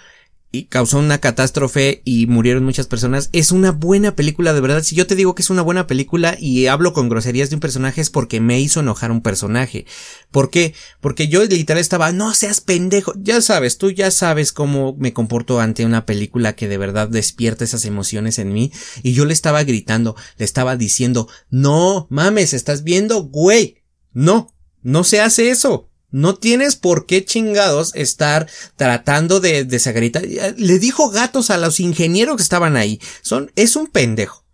y 0.51 0.65
causó 0.65 0.99
una 0.99 1.19
catástrofe 1.19 2.01
y 2.05 2.27
murieron 2.27 2.65
muchas 2.65 2.87
personas. 2.87 3.29
Es 3.33 3.53
una 3.53 3.71
buena 3.71 4.17
película, 4.17 4.55
de 4.55 4.61
verdad. 4.61 4.83
Si 4.83 4.97
yo 4.97 5.07
te 5.07 5.15
digo 5.15 5.35
que 5.35 5.43
es 5.43 5.51
una 5.51 5.63
buena 5.63 5.87
película 5.87 6.37
y 6.39 6.67
hablo 6.67 6.95
con 6.95 7.09
groserías 7.09 7.51
de 7.51 7.57
un 7.57 7.61
personaje 7.61 8.01
es 8.01 8.09
porque 8.09 8.41
me 8.41 8.59
hizo 8.59 8.81
enojar 8.81 9.11
un 9.11 9.21
personaje. 9.21 9.85
¿Por 10.31 10.51
qué? 10.51 10.75
Porque 11.01 11.29
yo 11.29 11.45
literal 11.45 11.81
estaba, 11.81 12.13
no 12.13 12.33
seas 12.33 12.63
pendejo. 12.63 13.13
Ya 13.17 13.43
sabes, 13.43 13.77
tú 13.77 13.91
ya 13.91 14.11
sabes 14.11 14.53
cómo 14.53 14.97
me 14.99 15.13
comporto 15.13 15.61
ante 15.61 15.85
una 15.85 16.07
película 16.07 16.57
que 16.57 16.69
de 16.69 16.79
verdad 16.79 17.09
despierta 17.09 17.65
esas 17.65 17.85
emociones 17.85 18.39
en 18.39 18.53
mí. 18.53 18.73
Y 19.03 19.13
yo 19.13 19.27
le 19.27 19.35
estaba 19.35 19.63
gritando, 19.65 20.17
le 20.39 20.47
estaba 20.47 20.77
diciendo, 20.77 21.29
no 21.51 22.07
mames, 22.11 22.55
estás 22.55 22.85
viendo, 22.85 23.23
güey. 23.25 23.83
No, 24.15 24.55
no 24.83 25.05
se 25.05 25.21
hace 25.21 25.51
eso. 25.51 25.88
No 26.11 26.37
tienes 26.37 26.77
por 26.77 27.07
qué 27.07 27.25
chingados 27.25 27.95
estar 27.95 28.47
tratando 28.77 29.41
de 29.41 29.65
desagritar. 29.65 30.25
Le 30.57 30.79
dijo 30.79 31.11
gatos 31.11 31.51
a 31.51 31.59
los 31.59 31.81
ingenieros 31.81 32.37
que 32.37 32.43
estaban 32.43 32.77
ahí. 32.77 33.01
Son, 33.23 33.53
es 33.57 33.77
un 33.77 33.89
pendejo. 33.89 34.45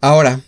Ahora, 0.00 0.42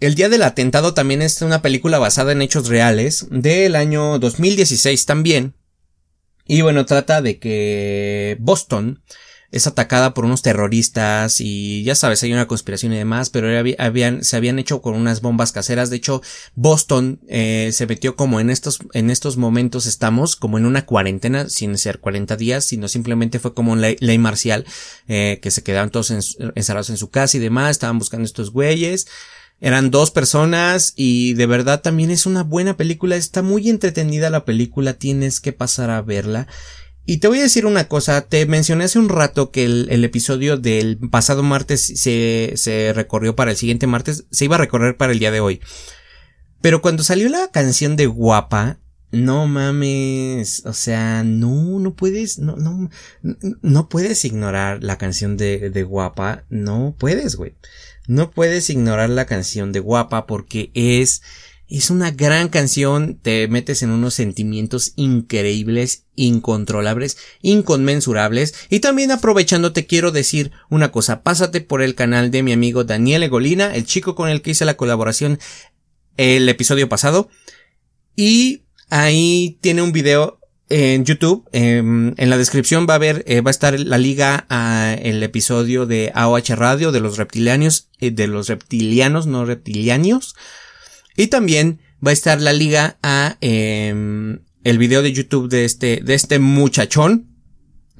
el 0.00 0.14
día 0.14 0.28
del 0.28 0.42
atentado 0.42 0.94
también 0.94 1.22
es 1.22 1.42
una 1.42 1.62
película 1.62 1.98
basada 1.98 2.32
en 2.32 2.42
hechos 2.42 2.68
reales 2.68 3.26
del 3.30 3.76
año 3.76 4.18
2016 4.18 5.06
también. 5.06 5.54
Y 6.44 6.60
bueno, 6.60 6.84
trata 6.86 7.22
de 7.22 7.38
que 7.38 8.36
Boston 8.40 9.02
es 9.52 9.66
atacada 9.66 10.14
por 10.14 10.24
unos 10.24 10.40
terroristas 10.40 11.40
y 11.40 11.82
ya 11.84 11.94
sabes, 11.94 12.22
hay 12.22 12.32
una 12.32 12.48
conspiración 12.48 12.94
y 12.94 12.96
demás, 12.96 13.28
pero 13.28 13.48
habían, 13.78 14.24
se 14.24 14.36
habían 14.36 14.58
hecho 14.58 14.80
con 14.80 14.94
unas 14.94 15.20
bombas 15.20 15.52
caseras. 15.52 15.90
De 15.90 15.96
hecho, 15.96 16.22
Boston 16.54 17.20
eh, 17.28 17.68
se 17.72 17.86
metió 17.86 18.16
como 18.16 18.40
en 18.40 18.48
estos, 18.48 18.78
en 18.94 19.10
estos 19.10 19.36
momentos 19.36 19.84
estamos, 19.84 20.36
como 20.36 20.56
en 20.56 20.64
una 20.64 20.86
cuarentena, 20.86 21.50
sin 21.50 21.76
ser 21.76 22.00
40 22.00 22.36
días, 22.36 22.64
sino 22.64 22.88
simplemente 22.88 23.38
fue 23.38 23.52
como 23.52 23.72
una 23.72 23.88
ley, 24.00 24.18
marcial, 24.18 24.64
eh, 25.06 25.38
que 25.42 25.50
se 25.50 25.62
quedaban 25.62 25.90
todos 25.90 26.10
encerrados 26.10 26.88
en 26.88 26.96
su 26.96 27.10
casa 27.10 27.36
y 27.36 27.40
demás, 27.40 27.72
estaban 27.72 27.98
buscando 27.98 28.24
estos 28.24 28.52
güeyes. 28.52 29.06
Eran 29.60 29.92
dos 29.92 30.10
personas 30.10 30.92
y 30.96 31.34
de 31.34 31.46
verdad 31.46 31.82
también 31.82 32.10
es 32.10 32.26
una 32.26 32.42
buena 32.42 32.76
película, 32.76 33.14
está 33.14 33.42
muy 33.42 33.68
entretenida 33.68 34.28
la 34.28 34.44
película, 34.44 34.94
tienes 34.94 35.40
que 35.40 35.52
pasar 35.52 35.90
a 35.90 36.02
verla. 36.02 36.48
Y 37.04 37.18
te 37.18 37.28
voy 37.28 37.40
a 37.40 37.42
decir 37.42 37.66
una 37.66 37.88
cosa, 37.88 38.22
te 38.28 38.46
mencioné 38.46 38.84
hace 38.84 38.98
un 38.98 39.08
rato 39.08 39.50
que 39.50 39.64
el, 39.64 40.04
episodio 40.04 40.56
del 40.56 40.98
pasado 41.10 41.42
martes 41.42 41.80
se, 41.80 42.52
se 42.54 42.92
recorrió 42.92 43.34
para 43.34 43.50
el 43.50 43.56
siguiente 43.56 43.88
martes, 43.88 44.24
se 44.30 44.44
iba 44.44 44.54
a 44.54 44.60
recorrer 44.60 44.96
para 44.96 45.12
el 45.12 45.18
día 45.18 45.32
de 45.32 45.40
hoy. 45.40 45.60
Pero 46.60 46.80
cuando 46.80 47.02
salió 47.02 47.28
la 47.28 47.48
canción 47.50 47.96
de 47.96 48.06
Guapa, 48.06 48.78
no 49.10 49.46
mames, 49.46 50.62
o 50.64 50.72
sea, 50.72 51.22
no, 51.22 51.78
no 51.78 51.94
puedes, 51.94 52.38
no, 52.38 52.56
no, 52.56 52.88
no 53.60 53.88
puedes 53.88 54.24
ignorar 54.24 54.82
la 54.82 54.96
canción 54.96 55.36
de, 55.36 55.70
de 55.70 55.82
Guapa, 55.82 56.44
no 56.48 56.94
puedes, 56.98 57.36
güey. 57.36 57.54
No 58.08 58.30
puedes 58.30 58.68
ignorar 58.70 59.10
la 59.10 59.26
canción 59.26 59.70
de 59.72 59.80
Guapa 59.80 60.26
porque 60.26 60.70
es, 60.74 61.22
es 61.78 61.90
una 61.90 62.10
gran 62.10 62.48
canción, 62.48 63.18
te 63.20 63.48
metes 63.48 63.82
en 63.82 63.90
unos 63.90 64.14
sentimientos 64.14 64.92
increíbles, 64.96 66.04
incontrolables, 66.16 67.16
inconmensurables. 67.40 68.54
Y 68.68 68.80
también 68.80 69.10
aprovechando 69.10 69.72
te 69.72 69.86
quiero 69.86 70.12
decir 70.12 70.52
una 70.68 70.92
cosa, 70.92 71.22
pásate 71.22 71.60
por 71.62 71.80
el 71.80 71.94
canal 71.94 72.30
de 72.30 72.42
mi 72.42 72.52
amigo 72.52 72.84
Daniel 72.84 73.22
Egolina, 73.22 73.74
el 73.74 73.86
chico 73.86 74.14
con 74.14 74.28
el 74.28 74.42
que 74.42 74.50
hice 74.50 74.64
la 74.64 74.76
colaboración 74.76 75.38
el 76.16 76.48
episodio 76.48 76.88
pasado. 76.88 77.30
Y 78.16 78.64
ahí 78.90 79.58
tiene 79.62 79.82
un 79.82 79.92
video 79.92 80.40
en 80.68 81.04
YouTube. 81.04 81.48
Em, 81.52 82.14
en 82.16 82.30
la 82.30 82.38
descripción 82.38 82.86
va 82.88 82.96
a 82.96 82.98
ver, 82.98 83.24
eh, 83.26 83.40
va 83.40 83.50
a 83.50 83.52
estar 83.52 83.78
la 83.78 83.98
liga 83.98 84.46
a 84.48 84.94
el 85.00 85.22
episodio 85.22 85.86
de 85.86 86.12
AOH 86.14 86.54
Radio 86.56 86.92
de 86.92 87.00
los 87.00 87.18
reptilianos, 87.18 87.88
eh, 88.00 88.10
de 88.10 88.26
los 88.26 88.48
reptilianos, 88.48 89.26
no 89.26 89.44
reptilianos. 89.44 90.34
Y 91.16 91.28
también 91.28 91.80
va 92.04 92.10
a 92.10 92.14
estar 92.14 92.40
la 92.40 92.52
liga 92.52 92.98
a 93.02 93.36
em, 93.40 94.40
el 94.64 94.78
video 94.78 95.02
de 95.02 95.12
YouTube 95.12 95.48
de 95.48 95.64
este, 95.64 96.00
de 96.02 96.14
este 96.14 96.38
muchachón, 96.38 97.28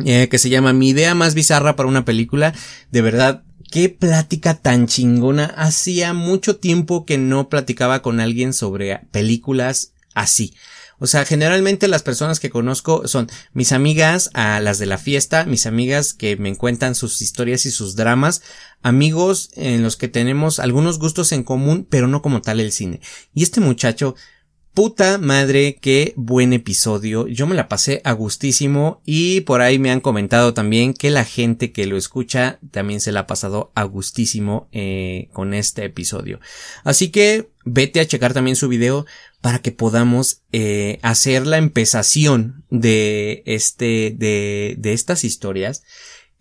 eh, 0.05 0.29
que 0.29 0.39
se 0.39 0.51
llama 0.51 0.73
Mi 0.73 0.91
idea 0.91 1.15
más 1.15 1.35
bizarra 1.35 1.77
para 1.77 1.89
una 1.89 2.05
película. 2.05 2.55
De 2.91 3.03
verdad, 3.03 3.45
qué 3.71 3.89
plática 3.89 4.55
tan 4.55 4.87
chingona. 4.87 5.47
Hacía 5.47 6.15
mucho 6.15 6.57
tiempo 6.57 7.05
que 7.05 7.19
no 7.19 7.49
platicaba 7.49 8.03
con 8.03 8.21
alguien 8.21 8.53
sobre 8.53 8.99
películas 9.11 9.93
así. 10.15 10.55
O 11.03 11.09
sea, 11.09 11.25
generalmente 11.25 11.89
las 11.89 12.05
personas 12.05 12.39
que 12.39 12.49
conozco 12.49 13.09
son 13.09 13.29
mis 13.55 13.73
amigas, 13.73 14.31
a 14.35 14.61
las 14.61 14.79
de 14.79 14.87
la 14.87 14.99
fiesta, 14.99 15.45
mis 15.47 15.67
amigas 15.67 16.15
que 16.15 16.37
me 16.37 16.55
cuentan 16.57 16.95
sus 16.95 17.21
historias 17.23 17.67
y 17.67 17.73
sus 17.73 17.97
dramas, 17.97 18.41
amigos 18.83 19.51
en 19.57 19.83
los 19.83 19.97
que 19.97 20.07
tenemos 20.07 20.61
algunos 20.61 21.01
gustos 21.01 21.33
en 21.33 21.43
común, 21.43 21.89
pero 21.91 22.07
no 22.07 22.23
como 22.23 22.41
tal 22.41 22.61
el 22.61 22.71
cine. 22.71 23.01
Y 23.35 23.43
este 23.43 23.61
muchacho 23.61 24.15
Puta 24.75 25.19
madre, 25.19 25.77
qué 25.79 26.15
buen 26.17 26.55
episodio. 26.55 27.27
Yo 27.27 27.47
me 27.47 27.55
la 27.55 27.69
pasé 27.69 28.01
a 28.05 28.13
gustísimo 28.13 29.03
y 29.05 29.43
por 29.43 29.61
ahí 29.61 29.79
me 29.79 29.91
han 29.91 30.01
comentado 30.01 30.55
también 30.55 30.95
que 30.95 31.11
la 31.11 31.27
gente 31.27 31.73
que 31.73 31.85
lo 31.85 31.99
escucha 31.99 32.59
también 32.71 33.03
se 33.03 33.13
la 33.13 33.21
ha 33.21 33.27
pasado 33.27 33.71
a 33.75 33.83
gustísimo 33.85 34.71
eh, 34.73 35.29
con 35.35 35.53
este 35.53 35.85
episodio. 35.85 36.41
Así 36.85 37.11
que 37.11 37.51
vete 37.67 38.01
a 38.01 38.07
checar 38.07 38.33
también 38.33 38.57
su 38.57 38.69
video 38.69 39.05
para 39.43 39.59
que 39.59 39.73
podamos 39.73 40.41
eh, 40.53 40.99
hacer 41.03 41.47
la 41.47 41.59
empezación 41.59 42.65
de 42.71 43.43
este 43.45 44.15
de, 44.17 44.77
de 44.79 44.95
estas 44.95 45.25
historias 45.25 45.83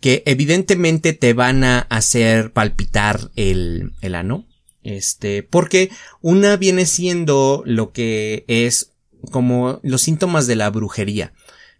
que 0.00 0.22
evidentemente 0.24 1.12
te 1.12 1.34
van 1.34 1.64
a 1.64 1.80
hacer 1.80 2.50
palpitar 2.54 3.30
el, 3.36 3.92
el 4.00 4.14
ano 4.14 4.46
este, 4.82 5.42
porque 5.42 5.90
una 6.20 6.56
viene 6.56 6.86
siendo 6.86 7.62
lo 7.66 7.92
que 7.92 8.44
es 8.48 8.92
como 9.30 9.80
los 9.82 10.02
síntomas 10.02 10.46
de 10.46 10.56
la 10.56 10.70
brujería. 10.70 11.32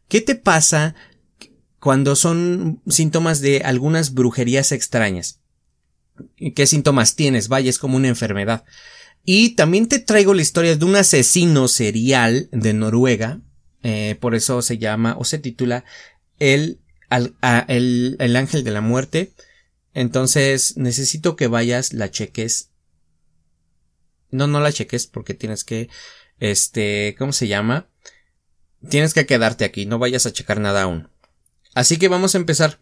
¿Qué 0.08 0.20
te 0.20 0.34
pasa 0.34 0.94
cuando 1.80 2.14
son 2.16 2.80
síntomas 2.86 3.40
de 3.40 3.62
algunas 3.64 4.14
brujerías 4.14 4.72
extrañas? 4.72 5.40
¿Qué 6.54 6.66
síntomas 6.66 7.16
tienes? 7.16 7.48
Vaya, 7.48 7.70
es 7.70 7.78
como 7.78 7.96
una 7.96 8.08
enfermedad. 8.08 8.64
Y 9.24 9.50
también 9.50 9.88
te 9.88 9.98
traigo 9.98 10.34
la 10.34 10.42
historia 10.42 10.76
de 10.76 10.84
un 10.84 10.96
asesino 10.96 11.68
serial 11.68 12.48
de 12.52 12.74
Noruega, 12.74 13.40
eh, 13.82 14.16
por 14.20 14.34
eso 14.34 14.62
se 14.62 14.78
llama 14.78 15.16
o 15.18 15.24
se 15.24 15.38
titula 15.38 15.84
el, 16.38 16.80
el, 17.68 18.16
el 18.18 18.36
ángel 18.36 18.64
de 18.64 18.70
la 18.70 18.80
muerte. 18.80 19.32
Entonces 19.94 20.76
necesito 20.76 21.36
que 21.36 21.46
vayas, 21.46 21.92
la 21.92 22.10
cheques 22.10 22.71
no, 24.32 24.48
no 24.48 24.60
la 24.60 24.72
cheques 24.72 25.06
porque 25.06 25.34
tienes 25.34 25.62
que, 25.62 25.88
este, 26.40 27.14
¿cómo 27.18 27.32
se 27.32 27.46
llama? 27.46 27.88
Tienes 28.88 29.14
que 29.14 29.26
quedarte 29.26 29.64
aquí, 29.64 29.86
no 29.86 30.00
vayas 30.00 30.26
a 30.26 30.32
checar 30.32 30.58
nada 30.58 30.82
aún. 30.82 31.08
Así 31.74 31.98
que 31.98 32.08
vamos 32.08 32.34
a 32.34 32.38
empezar. 32.38 32.80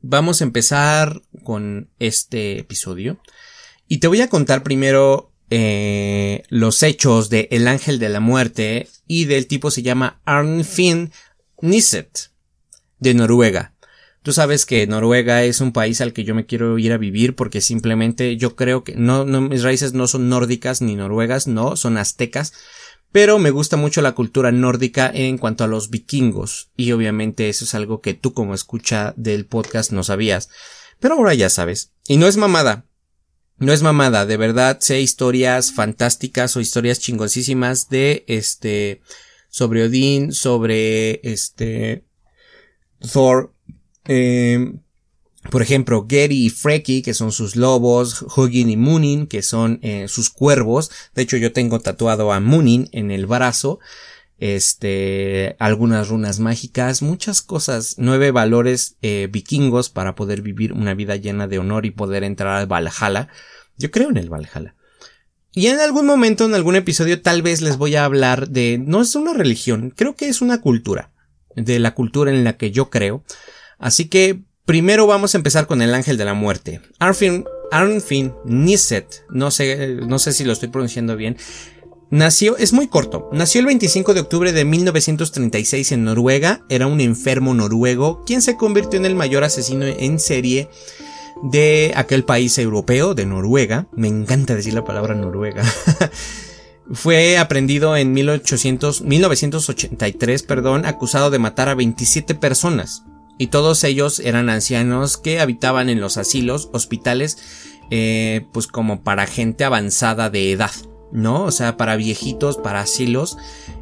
Vamos 0.00 0.40
a 0.40 0.44
empezar 0.44 1.22
con 1.44 1.90
este 1.98 2.58
episodio. 2.58 3.20
Y 3.86 3.98
te 3.98 4.08
voy 4.08 4.20
a 4.20 4.28
contar 4.28 4.62
primero 4.62 5.32
eh, 5.48 6.42
los 6.48 6.82
hechos 6.82 7.30
de 7.30 7.48
El 7.52 7.68
Ángel 7.68 7.98
de 7.98 8.08
la 8.08 8.20
Muerte 8.20 8.88
y 9.06 9.26
del 9.26 9.46
tipo 9.46 9.70
se 9.70 9.82
llama 9.82 10.20
Arnfinn 10.24 11.12
Nisset 11.60 12.30
de 12.98 13.14
Noruega. 13.14 13.75
Tú 14.26 14.32
sabes 14.32 14.66
que 14.66 14.88
Noruega 14.88 15.44
es 15.44 15.60
un 15.60 15.70
país 15.70 16.00
al 16.00 16.12
que 16.12 16.24
yo 16.24 16.34
me 16.34 16.46
quiero 16.46 16.76
ir 16.78 16.92
a 16.92 16.98
vivir 16.98 17.36
porque 17.36 17.60
simplemente 17.60 18.36
yo 18.36 18.56
creo 18.56 18.82
que 18.82 18.96
no, 18.96 19.24
no 19.24 19.40
mis 19.40 19.62
raíces 19.62 19.92
no 19.92 20.08
son 20.08 20.28
nórdicas 20.28 20.82
ni 20.82 20.96
noruegas, 20.96 21.46
no, 21.46 21.76
son 21.76 21.96
aztecas, 21.96 22.52
pero 23.12 23.38
me 23.38 23.52
gusta 23.52 23.76
mucho 23.76 24.02
la 24.02 24.16
cultura 24.16 24.50
nórdica 24.50 25.08
en 25.14 25.38
cuanto 25.38 25.62
a 25.62 25.68
los 25.68 25.90
vikingos 25.90 26.70
y 26.76 26.90
obviamente 26.90 27.48
eso 27.48 27.64
es 27.64 27.76
algo 27.76 28.00
que 28.00 28.14
tú 28.14 28.32
como 28.32 28.52
escucha 28.52 29.14
del 29.16 29.46
podcast 29.46 29.92
no 29.92 30.02
sabías. 30.02 30.48
Pero 30.98 31.14
ahora 31.14 31.32
ya 31.34 31.48
sabes. 31.48 31.92
Y 32.08 32.16
no 32.16 32.26
es 32.26 32.36
mamada. 32.36 32.84
No 33.58 33.72
es 33.72 33.82
mamada, 33.82 34.26
de 34.26 34.36
verdad 34.36 34.78
sé 34.80 35.00
historias 35.02 35.70
fantásticas 35.70 36.56
o 36.56 36.60
historias 36.60 36.98
chingosísimas 36.98 37.90
de 37.90 38.24
este 38.26 39.02
sobre 39.50 39.84
Odín, 39.84 40.32
sobre 40.32 41.20
este 41.22 42.02
Thor, 43.12 43.52
eh, 44.08 44.72
por 45.50 45.62
ejemplo, 45.62 46.06
Gary 46.08 46.46
y 46.46 46.50
Freki, 46.50 47.02
que 47.02 47.14
son 47.14 47.30
sus 47.32 47.56
lobos, 47.56 48.24
Hugin 48.36 48.70
y 48.70 48.76
Munin, 48.76 49.26
que 49.26 49.42
son 49.42 49.78
eh, 49.82 50.06
sus 50.08 50.30
cuervos. 50.30 50.90
De 51.14 51.22
hecho, 51.22 51.36
yo 51.36 51.52
tengo 51.52 51.80
tatuado 51.80 52.32
a 52.32 52.40
Munin 52.40 52.88
en 52.92 53.10
el 53.10 53.26
brazo. 53.26 53.78
este, 54.38 55.56
algunas 55.58 56.08
runas 56.08 56.40
mágicas, 56.40 57.02
muchas 57.02 57.42
cosas, 57.42 57.94
nueve 57.98 58.30
valores 58.30 58.96
eh, 59.02 59.28
vikingos 59.30 59.88
para 59.88 60.14
poder 60.14 60.42
vivir 60.42 60.72
una 60.72 60.94
vida 60.94 61.16
llena 61.16 61.48
de 61.48 61.58
honor 61.58 61.86
y 61.86 61.90
poder 61.90 62.24
entrar 62.24 62.56
al 62.56 62.66
Valhalla. 62.66 63.28
Yo 63.78 63.90
creo 63.90 64.10
en 64.10 64.18
el 64.18 64.30
Valhalla. 64.30 64.74
Y 65.52 65.68
en 65.68 65.80
algún 65.80 66.04
momento, 66.04 66.44
en 66.44 66.54
algún 66.54 66.76
episodio, 66.76 67.22
tal 67.22 67.40
vez 67.40 67.62
les 67.62 67.78
voy 67.78 67.96
a 67.96 68.04
hablar 68.04 68.50
de, 68.50 68.78
no 68.78 69.00
es 69.00 69.14
una 69.14 69.32
religión, 69.32 69.90
creo 69.94 70.14
que 70.14 70.28
es 70.28 70.42
una 70.42 70.60
cultura, 70.60 71.12
de 71.54 71.78
la 71.78 71.94
cultura 71.94 72.30
en 72.30 72.44
la 72.44 72.58
que 72.58 72.70
yo 72.70 72.90
creo. 72.90 73.24
Así 73.78 74.08
que, 74.08 74.40
primero 74.64 75.06
vamos 75.06 75.34
a 75.34 75.38
empezar 75.38 75.66
con 75.66 75.82
el 75.82 75.94
ángel 75.94 76.16
de 76.16 76.24
la 76.24 76.34
muerte. 76.34 76.80
Arfin, 76.98 77.44
Arnfinn 77.70 78.34
Niset, 78.44 79.24
no 79.30 79.50
sé, 79.50 79.96
no 80.06 80.18
sé 80.18 80.32
si 80.32 80.44
lo 80.44 80.52
estoy 80.52 80.68
pronunciando 80.68 81.16
bien, 81.16 81.36
Nació, 82.08 82.56
es 82.56 82.72
muy 82.72 82.86
corto, 82.86 83.28
nació 83.32 83.60
el 83.60 83.66
25 83.66 84.14
de 84.14 84.20
octubre 84.20 84.52
de 84.52 84.64
1936 84.64 85.90
en 85.90 86.04
Noruega, 86.04 86.64
era 86.68 86.86
un 86.86 87.00
enfermo 87.00 87.52
noruego, 87.52 88.22
quien 88.24 88.42
se 88.42 88.56
convirtió 88.56 89.00
en 89.00 89.06
el 89.06 89.16
mayor 89.16 89.42
asesino 89.42 89.86
en 89.86 90.20
serie 90.20 90.68
de 91.42 91.92
aquel 91.96 92.24
país 92.24 92.58
europeo, 92.58 93.14
de 93.14 93.26
Noruega, 93.26 93.88
me 93.92 94.06
encanta 94.06 94.54
decir 94.54 94.72
la 94.72 94.84
palabra 94.84 95.16
Noruega, 95.16 95.64
fue 96.92 97.38
aprendido 97.38 97.96
en 97.96 98.12
1800, 98.12 99.02
1983, 99.02 100.44
perdón, 100.44 100.86
acusado 100.86 101.30
de 101.30 101.40
matar 101.40 101.68
a 101.68 101.74
27 101.74 102.36
personas, 102.36 103.02
y 103.38 103.48
todos 103.48 103.84
ellos 103.84 104.20
eran 104.20 104.48
ancianos 104.48 105.16
que 105.16 105.40
habitaban 105.40 105.88
en 105.88 106.00
los 106.00 106.16
asilos, 106.16 106.70
hospitales, 106.72 107.38
eh, 107.90 108.46
pues 108.52 108.66
como 108.66 109.02
para 109.02 109.26
gente 109.26 109.64
avanzada 109.64 110.30
de 110.30 110.52
edad. 110.52 110.72
¿no? 111.12 111.44
O 111.44 111.50
sea, 111.50 111.76
para 111.76 111.96
viejitos, 111.96 112.58
para 112.58 112.80
asilos, 112.80 113.38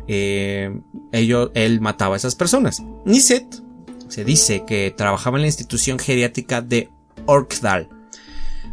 eh, 0.08 0.78
ellos, 1.12 1.50
él 1.54 1.80
mataba 1.80 2.14
a 2.14 2.18
esas 2.18 2.34
personas. 2.34 2.82
Niset 3.04 3.62
se 4.08 4.25
dice 4.25 4.64
que 4.66 4.94
trabajaba 4.96 5.38
en 5.38 5.42
la 5.42 5.49
institución 5.49 5.99
geriátrica 5.99 6.61
de 6.61 6.90
Orkdal, 7.26 7.88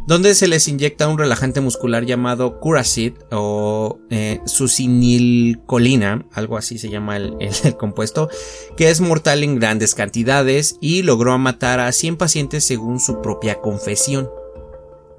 donde 0.06 0.34
se 0.34 0.48
les 0.48 0.66
inyecta 0.68 1.08
un 1.08 1.18
relajante 1.18 1.60
muscular 1.60 2.04
llamado 2.04 2.58
Curacid 2.60 3.12
o 3.30 3.98
eh, 4.10 4.40
sucinilcolina, 4.46 6.26
algo 6.32 6.56
así 6.56 6.78
se 6.78 6.90
llama 6.90 7.16
el, 7.16 7.36
el, 7.40 7.76
compuesto, 7.76 8.28
que 8.76 8.90
es 8.90 9.00
mortal 9.00 9.44
en 9.44 9.58
grandes 9.58 9.94
cantidades 9.94 10.76
y 10.80 11.02
logró 11.02 11.36
matar 11.38 11.80
a 11.80 11.92
100 11.92 12.16
pacientes 12.16 12.64
según 12.64 13.00
su 13.00 13.20
propia 13.20 13.60
confesión. 13.60 14.28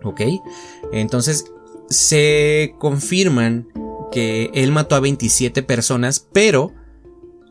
¿Ok? 0.03 0.21
Entonces, 0.91 1.45
se 1.89 2.75
confirman 2.77 3.67
que 4.11 4.51
él 4.53 4.71
mató 4.71 4.95
a 4.95 4.99
27 4.99 5.63
personas, 5.63 6.27
pero, 6.31 6.73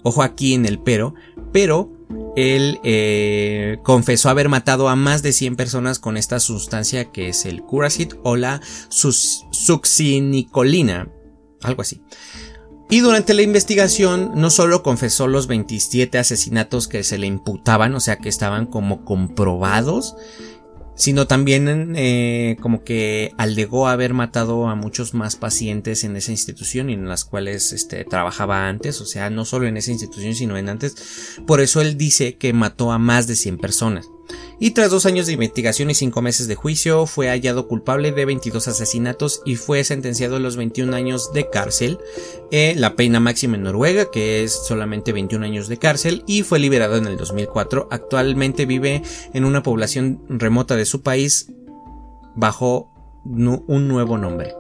ojo 0.03 0.23
aquí 0.23 0.55
en 0.55 0.67
el 0.67 0.79
pero, 0.79 1.15
pero 1.51 1.91
él 2.37 2.81
eh, 2.83 3.79
confesó 3.83 4.31
haber 4.31 4.49
matado 4.49 4.89
a 4.89 4.97
más 4.97 5.23
de 5.23 5.33
100 5.33 5.57
personas 5.57 5.99
con 5.99 6.17
esta 6.17 6.41
sustancia 6.41 7.13
que 7.13 7.29
es 7.29 7.45
el 7.45 7.63
Curacid 7.63 8.15
o 8.23 8.37
la 8.37 8.63
succinicolina, 8.89 11.11
algo 11.63 11.83
así. 11.83 12.03
Y 12.91 13.01
durante 13.01 13.33
la 13.33 13.43
investigación 13.43 14.33
no 14.35 14.51
solo 14.51 14.83
confesó 14.83 15.27
los 15.27 15.47
27 15.47 16.19
asesinatos 16.19 16.89
que 16.89 17.05
se 17.05 17.17
le 17.17 17.27
imputaban, 17.27 17.95
o 17.95 18.01
sea 18.01 18.17
que 18.17 18.29
estaban 18.29 18.67
como 18.67 19.05
comprobados, 19.05 20.15
sino 20.95 21.27
también 21.27 21.95
eh, 21.97 22.57
como 22.61 22.85
que 22.85 23.33
alegó 23.39 23.89
haber 23.89 24.15
matado 24.15 24.69
a 24.69 24.75
muchos 24.75 25.15
más 25.15 25.37
pacientes 25.37 26.05
en 26.05 26.17
esa 26.17 26.31
institución 26.31 26.91
y 26.91 26.95
en 26.95 27.09
las 27.09 27.25
cuales 27.25 27.73
este, 27.73 28.05
trabajaba 28.05 28.69
antes, 28.69 29.01
o 29.01 29.07
sea, 29.07 29.31
no 29.31 29.45
solo 29.45 29.67
en 29.67 29.77
esa 29.77 29.91
institución, 29.91 30.35
sino 30.35 30.57
en 30.57 30.69
antes. 30.69 31.39
Por 31.47 31.61
eso 31.61 31.81
él 31.81 31.97
dice 31.97 32.37
que 32.37 32.53
mató 32.53 32.93
a 32.93 32.99
más 32.99 33.27
de 33.27 33.37
100 33.37 33.59
personas 33.59 34.09
y 34.63 34.71
tras 34.71 34.91
dos 34.91 35.07
años 35.07 35.27
de 35.27 35.33
investigación 35.33 35.91
y 35.91 35.95
cinco 35.95 36.23
meses 36.23 36.47
de 36.47 36.55
juicio 36.55 37.07
fue 37.07 37.29
hallado 37.29 37.67
culpable 37.67 38.13
de 38.13 38.25
22 38.25 38.69
asesinatos 38.69 39.43
y 39.45 39.57
fue 39.57 39.83
sentenciado 39.83 40.37
a 40.37 40.39
los 40.39 40.57
21 40.57 40.95
años 40.95 41.33
de 41.33 41.51
cárcel, 41.51 41.99
eh, 42.53 42.75
la 42.77 42.95
pena 42.95 43.19
máxima 43.19 43.57
en 43.57 43.65
Noruega 43.65 44.11
que 44.13 44.45
es 44.45 44.53
solamente 44.53 45.13
21 45.13 45.45
años 45.45 45.69
de 45.69 45.79
cárcel 45.79 46.23
y 46.29 46.43
fue 46.43 46.61
liberado 46.61 46.97
en 46.97 47.07
el 47.07 47.17
2004. 47.17 47.89
Actualmente 47.91 48.67
vive 48.67 49.03
en 49.33 49.45
una 49.45 49.63
población 49.63 50.23
remota 50.29 50.77
de 50.77 50.87
su 50.87 51.03
país 51.03 51.53
bajo 52.37 52.93
un 53.25 53.89
nuevo 53.89 54.17
nombre. 54.19 54.55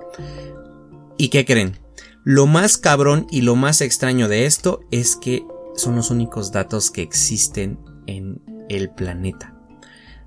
¿Y 1.16 1.28
qué 1.28 1.45
creen? 1.45 1.79
Lo 2.25 2.46
más 2.46 2.77
cabrón 2.77 3.27
y 3.31 3.42
lo 3.42 3.57
más 3.57 3.81
extraño 3.81 4.29
de 4.29 4.46
esto 4.46 4.81
es 4.90 5.16
que 5.16 5.44
son 5.77 5.96
los 5.96 6.11
únicos 6.11 6.51
datos 6.51 6.90
que 6.90 7.03
existen 7.03 7.79
en 8.07 8.42
el 8.68 8.90
planeta 8.90 9.52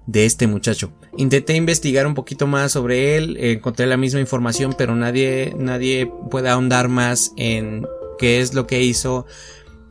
de 0.08 0.26
este 0.26 0.48
muchacho. 0.48 0.92
Intenté 1.18 1.56
investigar 1.56 2.06
un 2.08 2.14
poquito 2.14 2.48
más 2.48 2.72
sobre 2.72 3.18
él, 3.18 3.38
encontré 3.40 3.86
la 3.88 3.98
misma 3.98 4.20
información, 4.20 4.76
pero 4.78 4.96
nadie, 4.96 5.54
nadie 5.58 6.12
puede 6.30 6.50
ahondar 6.50 6.90
más 6.90 7.34
en 7.38 7.88
qué 8.18 8.42
es 8.42 8.54
lo 8.54 8.68
que 8.68 8.82
hizo, 8.82 9.26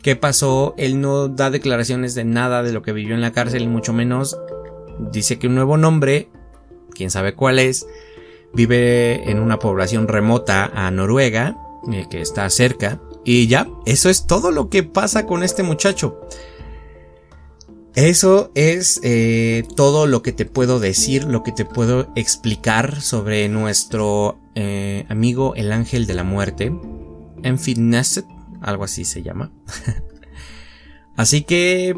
qué 0.03 0.17
pasó. 0.17 0.75
Él 0.77 1.01
no 1.01 1.29
da 1.29 1.51
declaraciones 1.51 2.15
de 2.15 2.25
nada 2.25 2.63
de 2.63 2.73
lo 2.73 2.83
que 2.83 2.93
vivió 2.93 3.15
en 3.15 3.21
la 3.21 3.33
cárcel, 3.33 3.63
y 3.63 3.69
mucho 3.69 3.93
menos 3.93 4.39
dice 5.13 5.39
que 5.39 5.49
un 5.49 5.55
nuevo 5.55 5.77
nombre, 5.77 6.29
quién 6.95 7.11
sabe 7.11 7.35
cuál 7.35 7.59
es, 7.59 7.87
vive 8.53 9.29
en 9.31 9.41
una 9.41 9.59
población 9.59 10.07
remota 10.07 10.71
a 10.75 10.91
Noruega, 10.91 11.57
eh, 11.93 12.07
que 12.09 12.21
está 12.21 12.49
cerca, 12.51 13.01
y 13.25 13.47
ya, 13.47 13.69
eso 13.87 14.11
es 14.11 14.27
todo 14.27 14.51
lo 14.53 14.69
que 14.69 14.83
pasa 14.83 15.27
con 15.27 15.43
este 15.43 15.63
muchacho. 15.63 16.21
Eso 17.95 18.51
es 18.57 18.99
eh, 19.05 19.63
todo 19.77 20.09
lo 20.09 20.23
que 20.23 20.33
te 20.33 20.47
puedo 20.47 20.81
decir, 20.81 21.25
lo 21.25 21.45
que 21.45 21.53
te 21.53 21.65
puedo 21.65 22.13
explicar 22.17 23.01
sobre 23.01 23.49
nuestro 23.49 24.41
eh, 24.57 25.07
amigo 25.09 25.55
el 25.55 25.71
ángel 25.71 26.07
de 26.07 26.15
la 26.15 26.25
muerte. 26.25 26.77
Enfineset, 27.45 28.27
algo 28.61 28.83
así 28.83 29.05
se 29.05 29.23
llama. 29.23 29.53
así 31.17 31.43
que, 31.43 31.97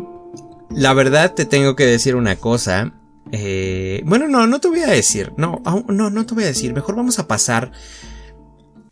la 0.71 0.93
verdad 0.93 1.33
te 1.33 1.47
tengo 1.47 1.77
que 1.77 1.87
decir 1.87 2.15
una 2.15 2.37
cosa. 2.37 2.93
Eh, 3.33 4.03
bueno, 4.05 4.29
no, 4.29 4.47
no 4.47 4.61
te 4.61 4.69
voy 4.69 4.81
a 4.81 4.89
decir. 4.89 5.33
No, 5.39 5.63
no, 5.89 6.11
no 6.11 6.27
te 6.27 6.35
voy 6.35 6.45
a 6.45 6.49
decir. 6.49 6.75
Mejor 6.75 6.95
vamos 6.97 7.19
a 7.19 7.27
pasar 7.27 7.73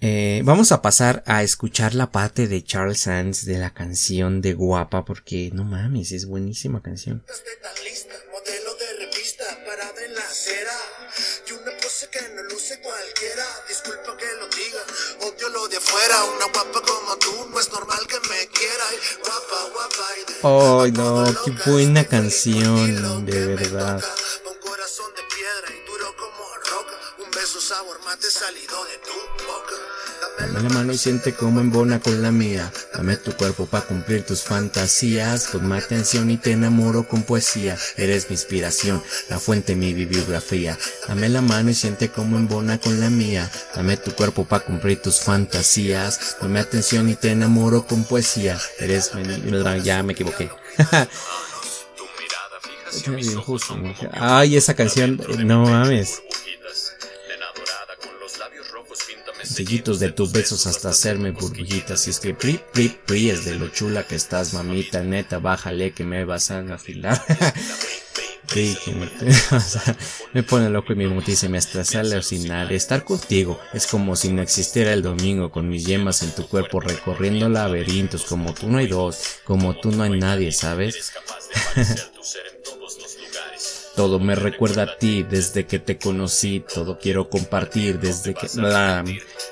eh, 0.07 0.43
vamos 0.45 0.71
a 0.71 0.83
pasar 0.83 1.23
a 1.27 1.43
escuchar 1.43 1.95
la 1.95 2.13
parte 2.13 2.47
de 2.47 2.63
Charles 2.63 3.01
Sands 3.01 3.47
de 3.47 3.57
la 3.57 3.73
canción 3.73 4.43
de 4.43 4.53
Guapa 4.53 5.03
porque 5.07 5.51
no 5.55 5.65
mames, 5.65 6.13
es 6.13 6.27
buenísima 6.27 6.83
canción. 6.83 7.25
modelo 8.31 8.75
de 8.75 9.07
revista, 9.07 9.45
parada 9.65 10.05
en 10.05 10.15
la 10.15 10.21
acera. 10.21 10.77
Y 11.49 11.53
una 11.53 11.73
pose 11.81 12.11
que 12.11 12.21
no 12.35 12.43
luce 12.43 12.79
cualquiera. 12.83 13.47
Disculpa 13.67 14.15
que 14.19 14.27
lo 14.41 14.47
diga, 14.49 14.83
odio 15.23 15.49
lo 15.49 15.69
de 15.69 15.79
afuera. 15.79 16.23
Una 16.37 16.47
guapa 16.53 16.83
como 16.83 17.17
tú, 17.17 17.49
no 17.49 17.59
es 17.59 17.73
normal 17.73 18.07
que 18.07 18.21
me 18.29 18.47
quiera. 18.49 18.85
Guapa, 19.25 19.59
guapa. 19.73 20.83
Ay, 20.83 20.93
no, 20.93 21.35
qué 21.47 21.71
buena 21.71 22.05
canción, 22.05 23.25
de 23.25 23.47
verdad. 23.47 24.05
Un 24.45 24.59
corazón 24.69 25.11
de 25.17 25.23
piedra 25.35 25.69
y 25.71 25.87
duro 25.87 26.15
como 26.15 26.45
roca. 26.57 27.25
Un 27.25 27.31
beso 27.31 27.59
sabor 27.59 28.05
mate 28.05 28.31
salido 28.31 28.85
de 28.85 28.99
tu 28.99 29.45
boca. 29.47 29.64
Dame 30.55 30.69
la 30.69 30.75
mano 30.77 30.93
y 30.93 30.99
siente 30.99 31.33
como 31.33 31.59
embona 31.59 31.99
con 31.99 32.23
la 32.23 32.31
mía. 32.31 32.73
Dame 32.95 33.17
tu 33.17 33.33
cuerpo 33.33 33.67
para 33.67 33.85
cumplir 33.85 34.25
tus 34.25 34.43
fantasías. 34.43 35.49
Ponme 35.49 35.77
atención 35.77 36.31
y 36.31 36.37
te 36.37 36.53
enamoro 36.53 37.09
con 37.09 37.25
poesía. 37.25 37.77
Eres 37.97 38.31
mi 38.31 38.35
inspiración, 38.35 39.03
la 39.29 39.41
fuente 39.41 39.75
mi 39.75 39.93
bibliografía. 39.93 40.79
Dame 41.09 41.29
la 41.29 41.41
mano 41.41 41.71
y 41.71 41.75
siente 41.75 42.09
como 42.09 42.37
embona 42.37 42.79
con 42.79 43.01
la 43.01 43.11
mía. 43.11 43.51
Dame 43.75 43.97
tu 43.97 44.13
cuerpo 44.13 44.45
para 44.45 44.65
cumplir 44.65 45.03
tus 45.03 45.19
fantasías. 45.19 46.37
Ponme 46.39 46.61
atención 46.61 47.09
y 47.09 47.17
te 47.17 47.33
enamoro 47.33 47.85
con 47.85 48.05
poesía. 48.05 48.57
Eres 48.79 49.11
mi... 49.17 49.25
Ya 49.83 50.05
me 50.05 50.13
equivoqué. 50.13 50.51
Ay, 54.13 54.57
esa 54.57 54.75
canción, 54.75 55.21
no 55.39 55.65
mames. 55.65 56.23
De 59.45 60.13
tus 60.13 60.33
besos 60.33 60.67
hasta 60.67 60.89
hacerme 60.89 61.31
burbujitas. 61.33 62.07
Y 62.07 62.11
es 62.11 62.21
que 62.21 62.35
pri, 62.35 62.61
pri, 62.73 62.97
pri 63.07 63.31
es 63.31 63.45
de 63.45 63.57
lo 63.57 63.69
chula 63.69 64.05
que 64.05 64.15
estás, 64.15 64.55
mamita. 64.55 65.03
Neta, 65.03 65.39
bájale 65.39 65.93
que 65.93 66.05
me 66.05 66.25
vas 66.25 66.51
a 66.51 66.61
afilar. 66.61 67.23
Me, 68.55 68.77
me, 70.35 70.43
pone 70.43 70.69
loco 70.69 70.93
y 70.93 70.97
mi 70.97 71.07
muti 71.07 71.35
se 71.35 71.49
me 71.49 71.59
estresa 71.59 72.01
al 72.01 72.13
alucinar. 72.13 72.73
Estar 72.73 73.03
contigo 73.03 73.59
es 73.73 73.87
como 73.87 74.15
si 74.15 74.29
no 74.29 74.43
existiera 74.43 74.93
el 74.93 75.03
domingo 75.03 75.51
con 75.51 75.69
mis 75.69 75.87
yemas 75.87 76.23
en 76.23 76.31
tu 76.33 76.47
cuerpo 76.47 76.79
recorriendo 76.79 77.49
laberintos. 77.49 78.25
Como 78.25 78.55
tú 78.55 78.69
no 78.69 78.79
hay 78.79 78.87
dos, 78.87 79.41
como 79.45 79.75
tú 79.75 79.91
no 79.91 80.05
hay 80.05 80.11
nadie, 80.11 80.53
¿sabes? 80.53 81.13
Todo 83.97 84.19
me 84.19 84.35
recuerda 84.35 84.83
a 84.83 84.99
ti 84.99 85.23
desde 85.23 85.67
que 85.67 85.79
te 85.79 85.99
conocí, 85.99 86.65
todo 86.73 86.99
quiero 86.99 87.29
compartir 87.29 88.01
desde 88.01 88.35
que... 88.35 88.49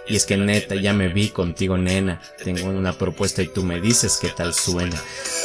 Y 0.09 0.17
es 0.17 0.27
que 0.27 0.37
neta, 0.37 0.75
ya 0.75 0.93
me 0.93 1.09
vi 1.09 1.29
contigo, 1.29 1.79
nena. 1.79 2.21
Tengo 2.43 2.69
una 2.69 2.93
propuesta 2.93 3.41
y 3.43 3.47
tú 3.47 3.63
me 3.63 3.81
dices 3.81 4.19
qué 4.21 4.29
tal 4.29 4.53
suena. 4.53 5.01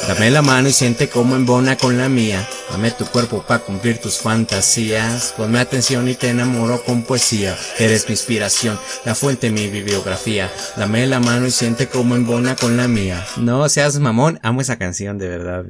Dame 0.08 0.32
la 0.32 0.42
mano 0.42 0.68
y 0.68 0.74
siente 0.74 1.10
cómo 1.10 1.36
embona 1.36 1.78
con 1.78 1.98
la 1.98 2.10
mía. 2.10 2.48
Dame 2.72 2.92
tu 2.92 3.06
cuerpo 3.06 3.44
para 3.48 3.64
cumplir 3.64 4.00
tus 4.00 4.18
fantasías. 4.18 5.34
Ponme 5.38 5.60
atención 5.60 6.08
y 6.10 6.16
te 6.16 6.30
enamoro 6.30 6.84
con 6.84 7.04
poesía. 7.04 7.56
Eres 7.78 8.08
mi 8.08 8.14
inspiración, 8.14 8.80
la 9.06 9.14
fuente 9.14 9.52
mi 9.52 9.68
bibliografía. 9.68 10.52
Dame 10.76 11.06
la 11.06 11.20
mano 11.20 11.46
y 11.46 11.52
siente 11.52 11.88
cómo 11.88 12.16
embona 12.16 12.56
con 12.56 12.78
la 12.78 12.88
mía. 12.88 13.24
No 13.38 13.70
seas 13.70 14.00
mamón, 14.00 14.40
amo 14.42 14.62
esa 14.62 14.78
canción 14.78 15.18
de 15.18 15.28
verdad. 15.28 15.66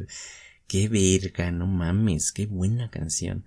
Qué 0.68 0.90
verga, 0.90 1.52
no 1.52 1.66
mames, 1.66 2.32
qué 2.32 2.46
buena 2.46 2.90
canción. 2.90 3.46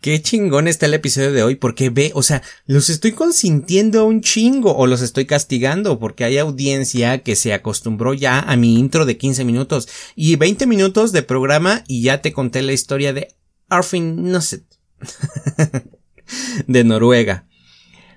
Qué 0.00 0.20
chingón 0.20 0.66
está 0.68 0.86
el 0.86 0.94
episodio 0.94 1.32
de 1.32 1.42
hoy 1.42 1.54
porque 1.56 1.90
ve, 1.90 2.10
o 2.14 2.22
sea, 2.22 2.42
los 2.66 2.88
estoy 2.88 3.12
consintiendo 3.12 4.04
un 4.04 4.20
chingo 4.20 4.76
o 4.76 4.86
los 4.86 5.00
estoy 5.00 5.26
castigando 5.26 5.98
porque 5.98 6.24
hay 6.24 6.38
audiencia 6.38 7.18
que 7.22 7.36
se 7.36 7.52
acostumbró 7.52 8.12
ya 8.14 8.40
a 8.40 8.56
mi 8.56 8.78
intro 8.78 9.06
de 9.06 9.16
15 9.16 9.44
minutos 9.44 9.88
y 10.16 10.36
20 10.36 10.66
minutos 10.66 11.12
de 11.12 11.22
programa 11.22 11.84
y 11.86 12.02
ya 12.02 12.20
te 12.20 12.32
conté 12.32 12.62
la 12.62 12.72
historia 12.72 13.12
de 13.12 13.34
Arfin 13.68 14.30
Nusset 14.30 14.64
de 16.66 16.84
Noruega. 16.84 17.46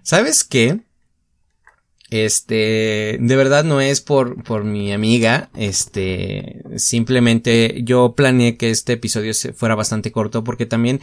¿Sabes 0.01 0.43
qué? 0.43 0.81
Este, 2.09 3.17
de 3.19 3.35
verdad 3.35 3.63
no 3.63 3.81
es 3.81 4.01
por, 4.01 4.43
por 4.43 4.63
mi 4.63 4.91
amiga, 4.91 5.51
este, 5.55 6.63
simplemente 6.75 7.81
yo 7.83 8.15
planeé 8.15 8.57
que 8.57 8.71
este 8.71 8.93
episodio 8.93 9.31
fuera 9.55 9.75
bastante 9.75 10.11
corto 10.11 10.43
porque 10.43 10.65
también 10.65 11.01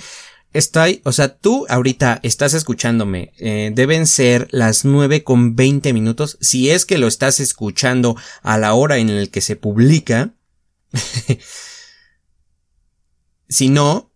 estoy, 0.52 1.02
o 1.04 1.12
sea, 1.12 1.36
tú 1.36 1.64
ahorita 1.68 2.18
estás 2.24 2.54
escuchándome, 2.54 3.32
eh, 3.38 3.70
deben 3.72 4.08
ser 4.08 4.48
las 4.50 4.84
nueve 4.84 5.22
con 5.22 5.54
veinte 5.54 5.92
minutos, 5.92 6.38
si 6.40 6.70
es 6.70 6.84
que 6.84 6.98
lo 6.98 7.06
estás 7.06 7.38
escuchando 7.38 8.16
a 8.42 8.58
la 8.58 8.74
hora 8.74 8.98
en 8.98 9.16
la 9.16 9.26
que 9.26 9.40
se 9.40 9.54
publica, 9.54 10.34
si 13.48 13.68
no, 13.68 14.10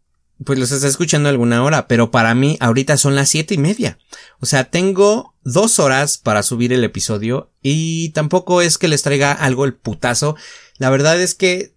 pues 0.45 0.59
los 0.59 0.73
estás 0.73 0.91
escuchando 0.91 1.29
alguna 1.29 1.63
hora, 1.63 1.87
pero 1.87 2.11
para 2.11 2.35
mí 2.35 2.57
ahorita 2.61 2.97
son 2.97 3.15
las 3.15 3.29
siete 3.29 3.55
y 3.55 3.59
media. 3.59 3.99
O 4.41 4.47
sea, 4.47 4.71
tengo 4.71 5.30
dos 5.43 5.79
horas 5.79 6.19
para 6.19 6.43
subir 6.43 6.73
el 6.73 6.85
episodio 6.85 7.51
y 7.63 8.11
tampoco 8.11 8.63
es 8.63 8.79
que 8.79 8.89
les 8.89 9.03
traiga 9.03 9.33
algo 9.33 9.65
el 9.65 9.75
putazo. 9.75 10.37
La 10.79 10.91
verdad 10.91 11.21
es 11.21 11.35
que, 11.35 11.75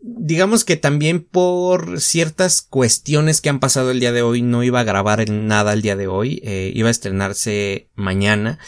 digamos 0.00 0.64
que 0.64 0.76
también 0.76 1.22
por 1.22 2.00
ciertas 2.00 2.62
cuestiones 2.62 3.40
que 3.40 3.48
han 3.48 3.60
pasado 3.60 3.90
el 3.90 4.00
día 4.00 4.12
de 4.12 4.22
hoy, 4.22 4.42
no 4.42 4.62
iba 4.62 4.80
a 4.80 4.84
grabar 4.84 5.28
nada 5.30 5.72
el 5.72 5.82
día 5.82 5.96
de 5.96 6.06
hoy, 6.08 6.40
eh, 6.44 6.72
iba 6.74 6.88
a 6.88 6.92
estrenarse 6.92 7.90
mañana, 7.94 8.58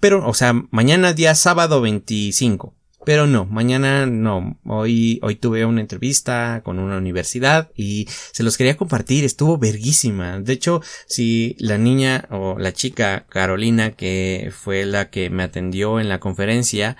pero, 0.00 0.26
o 0.28 0.34
sea, 0.34 0.52
mañana 0.70 1.12
día 1.12 1.34
sábado 1.34 1.80
25. 1.80 2.74
Pero 3.06 3.28
no, 3.28 3.46
mañana 3.46 4.04
no. 4.04 4.58
Hoy, 4.64 5.20
hoy 5.22 5.36
tuve 5.36 5.64
una 5.64 5.80
entrevista 5.80 6.62
con 6.64 6.80
una 6.80 6.98
universidad 6.98 7.70
y 7.76 8.08
se 8.32 8.42
los 8.42 8.56
quería 8.56 8.76
compartir. 8.76 9.24
Estuvo 9.24 9.58
verguísima. 9.58 10.40
De 10.40 10.52
hecho, 10.52 10.82
si 11.06 11.54
la 11.60 11.78
niña 11.78 12.26
o 12.32 12.58
la 12.58 12.72
chica 12.72 13.24
Carolina, 13.28 13.92
que 13.92 14.50
fue 14.52 14.86
la 14.86 15.08
que 15.08 15.30
me 15.30 15.44
atendió 15.44 16.00
en 16.00 16.08
la 16.08 16.18
conferencia, 16.18 16.96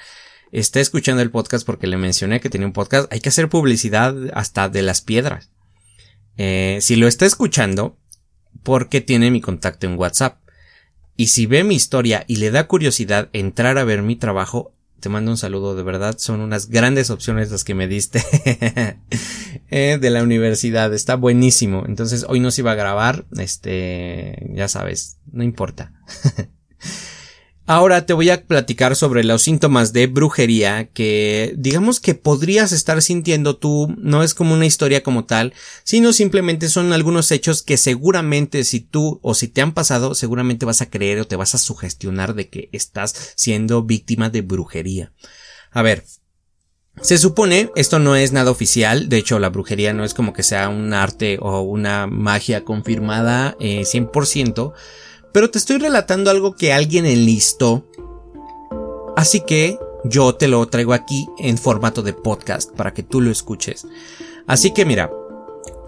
está 0.52 0.78
escuchando 0.78 1.22
el 1.22 1.32
podcast 1.32 1.66
porque 1.66 1.88
le 1.88 1.96
mencioné 1.96 2.38
que 2.38 2.50
tenía 2.50 2.68
un 2.68 2.72
podcast, 2.72 3.12
hay 3.12 3.18
que 3.18 3.30
hacer 3.30 3.48
publicidad 3.48 4.14
hasta 4.32 4.68
de 4.68 4.82
las 4.82 5.00
piedras. 5.00 5.50
Eh, 6.36 6.78
si 6.82 6.94
lo 6.94 7.08
está 7.08 7.26
escuchando, 7.26 7.98
porque 8.62 9.00
tiene 9.00 9.32
mi 9.32 9.40
contacto 9.40 9.88
en 9.88 9.98
WhatsApp. 9.98 10.38
Y 11.16 11.28
si 11.28 11.46
ve 11.46 11.64
mi 11.64 11.74
historia 11.74 12.24
y 12.28 12.36
le 12.36 12.52
da 12.52 12.68
curiosidad 12.68 13.28
entrar 13.32 13.76
a 13.76 13.82
ver 13.82 14.02
mi 14.02 14.14
trabajo, 14.14 14.75
te 15.00 15.08
mando 15.08 15.30
un 15.30 15.36
saludo, 15.36 15.74
de 15.74 15.82
verdad, 15.82 16.16
son 16.18 16.40
unas 16.40 16.68
grandes 16.68 17.10
opciones 17.10 17.50
las 17.50 17.64
que 17.64 17.74
me 17.74 17.88
diste 17.88 18.22
eh, 19.70 19.98
de 20.00 20.10
la 20.10 20.22
universidad, 20.22 20.92
está 20.94 21.16
buenísimo. 21.16 21.84
Entonces 21.86 22.24
hoy 22.28 22.40
no 22.40 22.50
se 22.50 22.62
iba 22.62 22.72
a 22.72 22.76
grabar, 22.76 23.26
este, 23.38 24.48
ya 24.54 24.68
sabes, 24.68 25.18
no 25.30 25.42
importa. 25.42 25.92
Ahora 27.68 28.06
te 28.06 28.12
voy 28.12 28.30
a 28.30 28.44
platicar 28.44 28.94
sobre 28.94 29.24
los 29.24 29.42
síntomas 29.42 29.92
de 29.92 30.06
brujería 30.06 30.86
que 30.86 31.52
digamos 31.58 31.98
que 31.98 32.14
podrías 32.14 32.70
estar 32.70 33.02
sintiendo 33.02 33.56
tú, 33.56 33.92
no 33.98 34.22
es 34.22 34.34
como 34.34 34.54
una 34.54 34.66
historia 34.66 35.02
como 35.02 35.24
tal, 35.24 35.52
sino 35.82 36.12
simplemente 36.12 36.68
son 36.68 36.92
algunos 36.92 37.32
hechos 37.32 37.64
que 37.64 37.76
seguramente 37.76 38.62
si 38.62 38.78
tú 38.78 39.18
o 39.20 39.34
si 39.34 39.48
te 39.48 39.62
han 39.62 39.72
pasado, 39.72 40.14
seguramente 40.14 40.64
vas 40.64 40.80
a 40.80 40.90
creer 40.90 41.18
o 41.18 41.26
te 41.26 41.34
vas 41.34 41.56
a 41.56 41.58
sugestionar 41.58 42.34
de 42.34 42.48
que 42.48 42.68
estás 42.70 43.32
siendo 43.34 43.82
víctima 43.82 44.30
de 44.30 44.42
brujería. 44.42 45.12
A 45.72 45.82
ver, 45.82 46.04
se 47.02 47.18
supone, 47.18 47.70
esto 47.74 47.98
no 47.98 48.14
es 48.14 48.30
nada 48.32 48.52
oficial, 48.52 49.08
de 49.08 49.18
hecho 49.18 49.40
la 49.40 49.50
brujería 49.50 49.92
no 49.92 50.04
es 50.04 50.14
como 50.14 50.32
que 50.32 50.44
sea 50.44 50.68
un 50.68 50.94
arte 50.94 51.38
o 51.42 51.62
una 51.62 52.06
magia 52.06 52.64
confirmada 52.64 53.56
eh, 53.58 53.82
100%, 53.82 54.72
pero 55.36 55.50
te 55.50 55.58
estoy 55.58 55.76
relatando 55.76 56.30
algo 56.30 56.56
que 56.56 56.72
alguien 56.72 57.04
enlistó. 57.04 57.86
Así 59.18 59.42
que 59.46 59.78
yo 60.02 60.34
te 60.34 60.48
lo 60.48 60.66
traigo 60.68 60.94
aquí 60.94 61.28
en 61.36 61.58
formato 61.58 62.00
de 62.00 62.14
podcast 62.14 62.74
para 62.74 62.94
que 62.94 63.02
tú 63.02 63.20
lo 63.20 63.30
escuches. 63.30 63.86
Así 64.46 64.70
que 64.70 64.86
mira, 64.86 65.10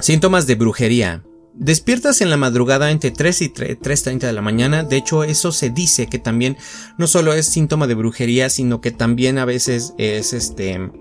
síntomas 0.01 0.47
de 0.47 0.55
brujería. 0.57 1.25
Despiertas 1.55 2.21
en 2.21 2.29
la 2.29 2.37
madrugada 2.37 2.91
entre 2.91 3.11
3 3.11 3.41
y 3.41 3.49
3.30 3.49 4.19
de 4.19 4.33
la 4.35 4.43
mañana. 4.43 4.85
De 4.85 4.99
hecho, 4.99 5.25
eso 5.25 5.51
se 5.51 5.71
dice 5.71 6.09
que 6.09 6.19
también 6.19 6.59
no 6.99 7.07
solo 7.07 7.33
es 7.33 7.47
síntoma 7.47 7.87
de 7.87 7.95
brujería, 7.95 8.51
sino 8.51 8.83
que 8.83 8.91
también 8.91 9.39
a 9.39 9.47
veces 9.47 9.95
es 9.97 10.35
este... 10.35 10.93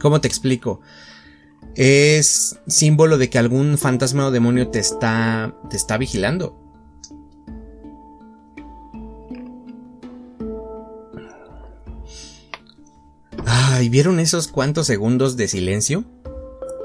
¿Cómo 0.00 0.20
te 0.20 0.26
explico? 0.26 0.80
Es 1.76 2.58
símbolo 2.66 3.18
de 3.18 3.30
que 3.30 3.38
algún 3.38 3.78
fantasma 3.78 4.26
o 4.26 4.32
demonio 4.32 4.66
te 4.66 4.80
está, 4.80 5.54
te 5.70 5.76
está 5.76 5.96
vigilando. 5.96 6.57
Ay, 13.50 13.88
¿vieron 13.88 14.20
esos 14.20 14.48
cuantos 14.48 14.86
segundos 14.86 15.38
de 15.38 15.48
silencio? 15.48 16.04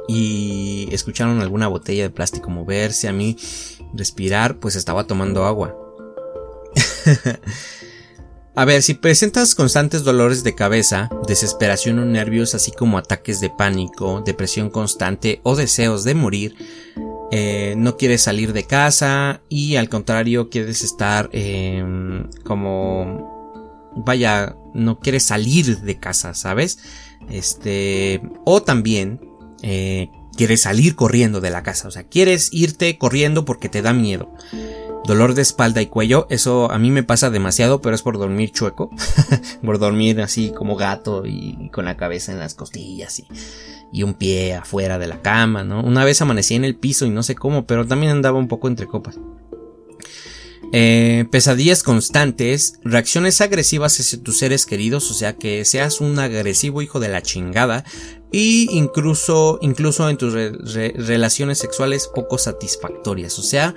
Y 0.07 0.87
escucharon 0.93 1.41
alguna 1.41 1.67
botella 1.67 2.03
de 2.03 2.09
plástico 2.09 2.49
moverse, 2.49 3.09
a 3.09 3.13
mí 3.13 3.35
respirar, 3.93 4.59
pues 4.59 4.77
estaba 4.77 5.05
tomando 5.05 5.43
agua. 5.43 5.75
a 8.55 8.63
ver, 8.63 8.81
si 8.81 8.93
presentas 8.93 9.55
constantes 9.55 10.05
dolores 10.05 10.45
de 10.45 10.55
cabeza, 10.55 11.09
desesperación 11.27 11.99
o 11.99 12.05
nervios, 12.05 12.55
así 12.55 12.71
como 12.71 12.97
ataques 12.97 13.41
de 13.41 13.49
pánico, 13.49 14.23
depresión 14.25 14.69
constante 14.69 15.41
o 15.43 15.57
deseos 15.57 16.05
de 16.05 16.15
morir, 16.15 16.55
eh, 17.31 17.73
no 17.75 17.97
quieres 17.97 18.21
salir 18.21 18.53
de 18.53 18.63
casa 18.63 19.41
y 19.49 19.75
al 19.75 19.89
contrario 19.89 20.49
quieres 20.49 20.81
estar 20.81 21.29
em, 21.33 22.29
como 22.45 23.32
vaya, 23.95 24.55
no 24.73 24.99
quieres 24.99 25.23
salir 25.23 25.79
de 25.79 25.99
casa, 25.99 26.33
¿sabes? 26.33 26.79
Este, 27.29 28.21
o 28.45 28.61
también, 28.61 29.21
eh, 29.61 30.09
quieres 30.35 30.61
salir 30.61 30.95
corriendo 30.95 31.41
de 31.41 31.49
la 31.49 31.63
casa, 31.63 31.87
o 31.87 31.91
sea, 31.91 32.03
quieres 32.03 32.49
irte 32.51 32.97
corriendo 32.97 33.45
porque 33.45 33.69
te 33.69 33.81
da 33.81 33.93
miedo. 33.93 34.33
Dolor 35.05 35.33
de 35.33 35.41
espalda 35.41 35.81
y 35.81 35.87
cuello, 35.87 36.27
eso 36.29 36.71
a 36.71 36.79
mí 36.79 36.89
me 36.89 37.03
pasa 37.03 37.29
demasiado, 37.29 37.81
pero 37.81 37.93
es 37.93 38.01
por 38.01 38.17
dormir 38.17 38.51
chueco, 38.51 38.89
por 39.63 39.77
dormir 39.77 40.21
así 40.21 40.51
como 40.51 40.77
gato 40.77 41.25
y 41.25 41.69
con 41.73 41.85
la 41.85 41.97
cabeza 41.97 42.31
en 42.31 42.39
las 42.39 42.53
costillas 42.55 43.19
y, 43.19 43.27
y 43.91 44.03
un 44.03 44.13
pie 44.13 44.55
afuera 44.55 44.99
de 44.99 45.07
la 45.07 45.21
cama, 45.21 45.65
¿no? 45.65 45.83
Una 45.83 46.05
vez 46.05 46.21
amanecí 46.21 46.55
en 46.55 46.63
el 46.63 46.75
piso 46.75 47.05
y 47.05 47.09
no 47.09 47.21
sé 47.21 47.35
cómo, 47.35 47.65
pero 47.65 47.85
también 47.85 48.13
andaba 48.13 48.39
un 48.39 48.47
poco 48.47 48.69
entre 48.69 48.87
copas. 48.87 49.19
Eh, 50.75 51.25
pesadillas 51.29 51.83
constantes, 51.83 52.79
reacciones 52.83 53.41
agresivas 53.41 53.99
hacia 53.99 54.23
tus 54.23 54.39
seres 54.39 54.65
queridos, 54.65 55.11
o 55.11 55.13
sea 55.13 55.33
que 55.37 55.63
seas 55.65 56.01
un 56.01 56.17
agresivo 56.17 56.81
hijo 56.81 56.99
de 56.99 57.09
la 57.09 57.21
chingada, 57.21 57.85
y 58.31 58.67
incluso, 58.71 59.59
incluso 59.61 60.09
en 60.09 60.17
tus 60.17 60.33
relaciones 60.33 61.59
sexuales 61.59 62.09
poco 62.13 62.39
satisfactorias, 62.39 63.37
o 63.37 63.43
sea 63.43 63.75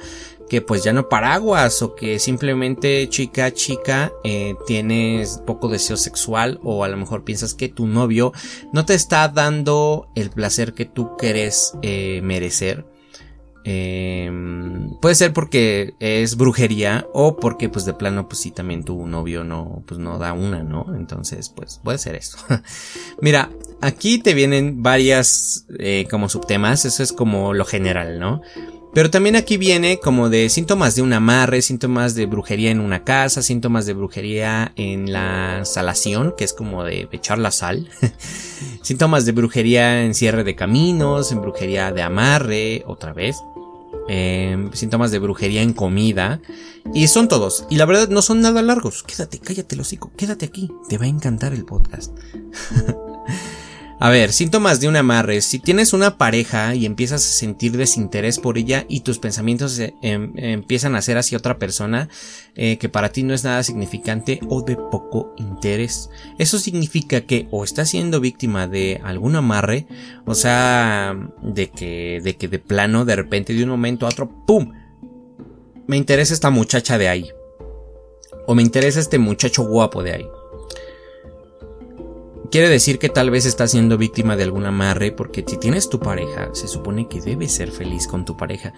que 0.48 0.62
pues 0.62 0.84
ya 0.84 0.94
no 0.94 1.10
paraguas 1.10 1.82
o 1.82 1.94
que 1.94 2.18
simplemente 2.18 3.06
chica 3.10 3.52
chica 3.52 4.12
eh, 4.24 4.54
tienes 4.66 5.42
poco 5.44 5.68
deseo 5.68 5.98
sexual 5.98 6.60
o 6.62 6.84
a 6.84 6.88
lo 6.88 6.96
mejor 6.96 7.24
piensas 7.24 7.52
que 7.52 7.68
tu 7.68 7.86
novio 7.86 8.32
no 8.72 8.86
te 8.86 8.94
está 8.94 9.28
dando 9.28 10.08
el 10.14 10.30
placer 10.30 10.72
que 10.72 10.84
tú 10.84 11.16
quieres 11.18 11.74
eh, 11.82 12.20
merecer 12.22 12.86
eh, 13.68 14.30
puede 15.00 15.16
ser 15.16 15.32
porque 15.32 15.94
es 15.98 16.36
brujería 16.36 17.08
o 17.12 17.36
porque 17.36 17.68
pues 17.68 17.84
de 17.84 17.94
plano 17.94 18.28
pues 18.28 18.38
si 18.40 18.52
también 18.52 18.84
tu 18.84 19.08
novio 19.08 19.42
no 19.42 19.82
pues 19.86 19.98
no 19.98 20.18
da 20.18 20.32
una, 20.34 20.62
¿no? 20.62 20.86
Entonces 20.96 21.48
pues 21.48 21.80
puede 21.82 21.98
ser 21.98 22.14
eso. 22.14 22.38
Mira, 23.20 23.50
aquí 23.80 24.18
te 24.18 24.34
vienen 24.34 24.84
varias 24.84 25.66
eh, 25.80 26.06
como 26.08 26.28
subtemas, 26.28 26.84
eso 26.84 27.02
es 27.02 27.12
como 27.12 27.54
lo 27.54 27.64
general, 27.64 28.20
¿no? 28.20 28.40
Pero 28.94 29.10
también 29.10 29.34
aquí 29.34 29.56
viene 29.56 29.98
como 29.98 30.30
de 30.30 30.48
síntomas 30.48 30.94
de 30.94 31.02
un 31.02 31.12
amarre, 31.12 31.60
síntomas 31.60 32.14
de 32.14 32.26
brujería 32.26 32.70
en 32.70 32.78
una 32.78 33.02
casa, 33.02 33.42
síntomas 33.42 33.84
de 33.84 33.94
brujería 33.94 34.72
en 34.76 35.12
la 35.12 35.64
salación, 35.64 36.34
que 36.38 36.44
es 36.44 36.52
como 36.52 36.84
de 36.84 37.08
echar 37.10 37.38
la 37.38 37.50
sal. 37.50 37.90
síntomas 38.82 39.26
de 39.26 39.32
brujería 39.32 40.04
en 40.04 40.14
cierre 40.14 40.44
de 40.44 40.54
caminos, 40.54 41.32
en 41.32 41.42
brujería 41.42 41.90
de 41.90 42.02
amarre, 42.02 42.84
otra 42.86 43.12
vez. 43.12 43.36
Em, 44.08 44.72
síntomas 44.72 45.10
de 45.10 45.18
brujería 45.18 45.62
en 45.62 45.72
comida. 45.72 46.40
Y 46.94 47.08
son 47.08 47.28
todos. 47.28 47.66
Y 47.70 47.76
la 47.76 47.86
verdad 47.86 48.08
no 48.08 48.22
son 48.22 48.40
nada 48.40 48.62
largos. 48.62 49.02
Quédate, 49.02 49.38
cállate, 49.38 49.80
hocico. 49.80 50.12
Quédate 50.16 50.46
aquí. 50.46 50.70
Te 50.88 50.98
va 50.98 51.04
a 51.04 51.08
encantar 51.08 51.52
el 51.52 51.64
podcast. 51.64 52.16
A 53.98 54.10
ver, 54.10 54.32
síntomas 54.32 54.78
de 54.78 54.88
un 54.88 54.96
amarre. 54.96 55.40
Si 55.40 55.58
tienes 55.58 55.94
una 55.94 56.18
pareja 56.18 56.74
y 56.74 56.84
empiezas 56.84 57.24
a 57.24 57.28
sentir 57.28 57.78
desinterés 57.78 58.38
por 58.38 58.58
ella 58.58 58.84
y 58.88 59.00
tus 59.00 59.18
pensamientos 59.18 59.78
em, 59.78 60.32
empiezan 60.36 60.94
a 60.94 61.00
ser 61.00 61.16
hacia 61.16 61.38
otra 61.38 61.58
persona 61.58 62.10
eh, 62.56 62.76
que 62.76 62.90
para 62.90 63.08
ti 63.08 63.22
no 63.22 63.32
es 63.32 63.42
nada 63.44 63.62
significante 63.62 64.38
o 64.50 64.60
de 64.60 64.76
poco 64.76 65.34
interés. 65.38 66.10
Eso 66.38 66.58
significa 66.58 67.22
que 67.22 67.48
o 67.50 67.64
estás 67.64 67.88
siendo 67.88 68.20
víctima 68.20 68.68
de 68.68 69.00
algún 69.02 69.34
amarre, 69.34 69.86
o 70.26 70.34
sea, 70.34 71.16
de 71.42 71.70
que, 71.70 72.20
de 72.22 72.36
que 72.36 72.48
de 72.48 72.58
plano, 72.58 73.06
de 73.06 73.16
repente, 73.16 73.54
de 73.54 73.64
un 73.64 73.70
momento 73.70 74.04
a 74.04 74.10
otro, 74.10 74.30
¡pum! 74.46 74.72
Me 75.86 75.96
interesa 75.96 76.34
esta 76.34 76.50
muchacha 76.50 76.98
de 76.98 77.08
ahí. 77.08 77.30
O 78.46 78.54
me 78.54 78.62
interesa 78.62 79.00
este 79.00 79.18
muchacho 79.18 79.62
guapo 79.64 80.02
de 80.02 80.12
ahí. 80.12 80.26
Quiere 82.50 82.68
decir 82.68 82.98
que 82.98 83.08
tal 83.08 83.30
vez 83.30 83.44
estás 83.44 83.72
siendo 83.72 83.98
víctima 83.98 84.36
de 84.36 84.44
algún 84.44 84.66
amarre 84.66 85.10
porque 85.10 85.44
si 85.46 85.56
tienes 85.58 85.88
tu 85.88 85.98
pareja, 86.00 86.50
se 86.54 86.68
supone 86.68 87.08
que 87.08 87.20
debes 87.20 87.52
ser 87.52 87.72
feliz 87.72 88.06
con 88.06 88.24
tu 88.24 88.36
pareja. 88.36 88.72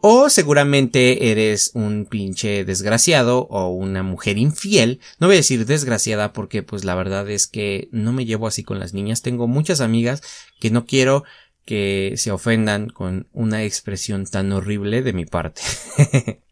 O 0.00 0.28
seguramente 0.28 1.30
eres 1.30 1.70
un 1.74 2.06
pinche 2.06 2.64
desgraciado 2.64 3.46
o 3.50 3.68
una 3.68 4.02
mujer 4.02 4.38
infiel. 4.38 5.00
No 5.20 5.28
voy 5.28 5.36
a 5.36 5.38
decir 5.38 5.66
desgraciada 5.66 6.32
porque 6.32 6.62
pues 6.62 6.84
la 6.84 6.96
verdad 6.96 7.30
es 7.30 7.46
que 7.46 7.88
no 7.92 8.12
me 8.12 8.24
llevo 8.24 8.48
así 8.48 8.64
con 8.64 8.80
las 8.80 8.94
niñas. 8.94 9.22
Tengo 9.22 9.46
muchas 9.46 9.80
amigas 9.80 10.22
que 10.58 10.70
no 10.70 10.86
quiero 10.86 11.22
que 11.64 12.14
se 12.16 12.32
ofendan 12.32 12.88
con 12.88 13.28
una 13.32 13.62
expresión 13.62 14.26
tan 14.26 14.50
horrible 14.52 15.02
de 15.02 15.12
mi 15.12 15.26
parte. 15.26 15.62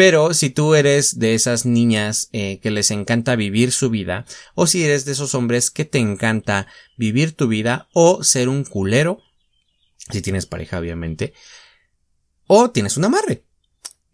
Pero 0.00 0.32
si 0.32 0.48
tú 0.48 0.74
eres 0.76 1.18
de 1.18 1.34
esas 1.34 1.66
niñas 1.66 2.30
eh, 2.32 2.58
que 2.62 2.70
les 2.70 2.90
encanta 2.90 3.36
vivir 3.36 3.70
su 3.70 3.90
vida, 3.90 4.24
o 4.54 4.66
si 4.66 4.82
eres 4.82 5.04
de 5.04 5.12
esos 5.12 5.34
hombres 5.34 5.70
que 5.70 5.84
te 5.84 5.98
encanta 5.98 6.68
vivir 6.96 7.36
tu 7.36 7.48
vida, 7.48 7.86
o 7.92 8.24
ser 8.24 8.48
un 8.48 8.64
culero, 8.64 9.18
si 10.10 10.22
tienes 10.22 10.46
pareja 10.46 10.78
obviamente, 10.78 11.34
o 12.46 12.70
tienes 12.70 12.96
un 12.96 13.04
amarre. 13.04 13.44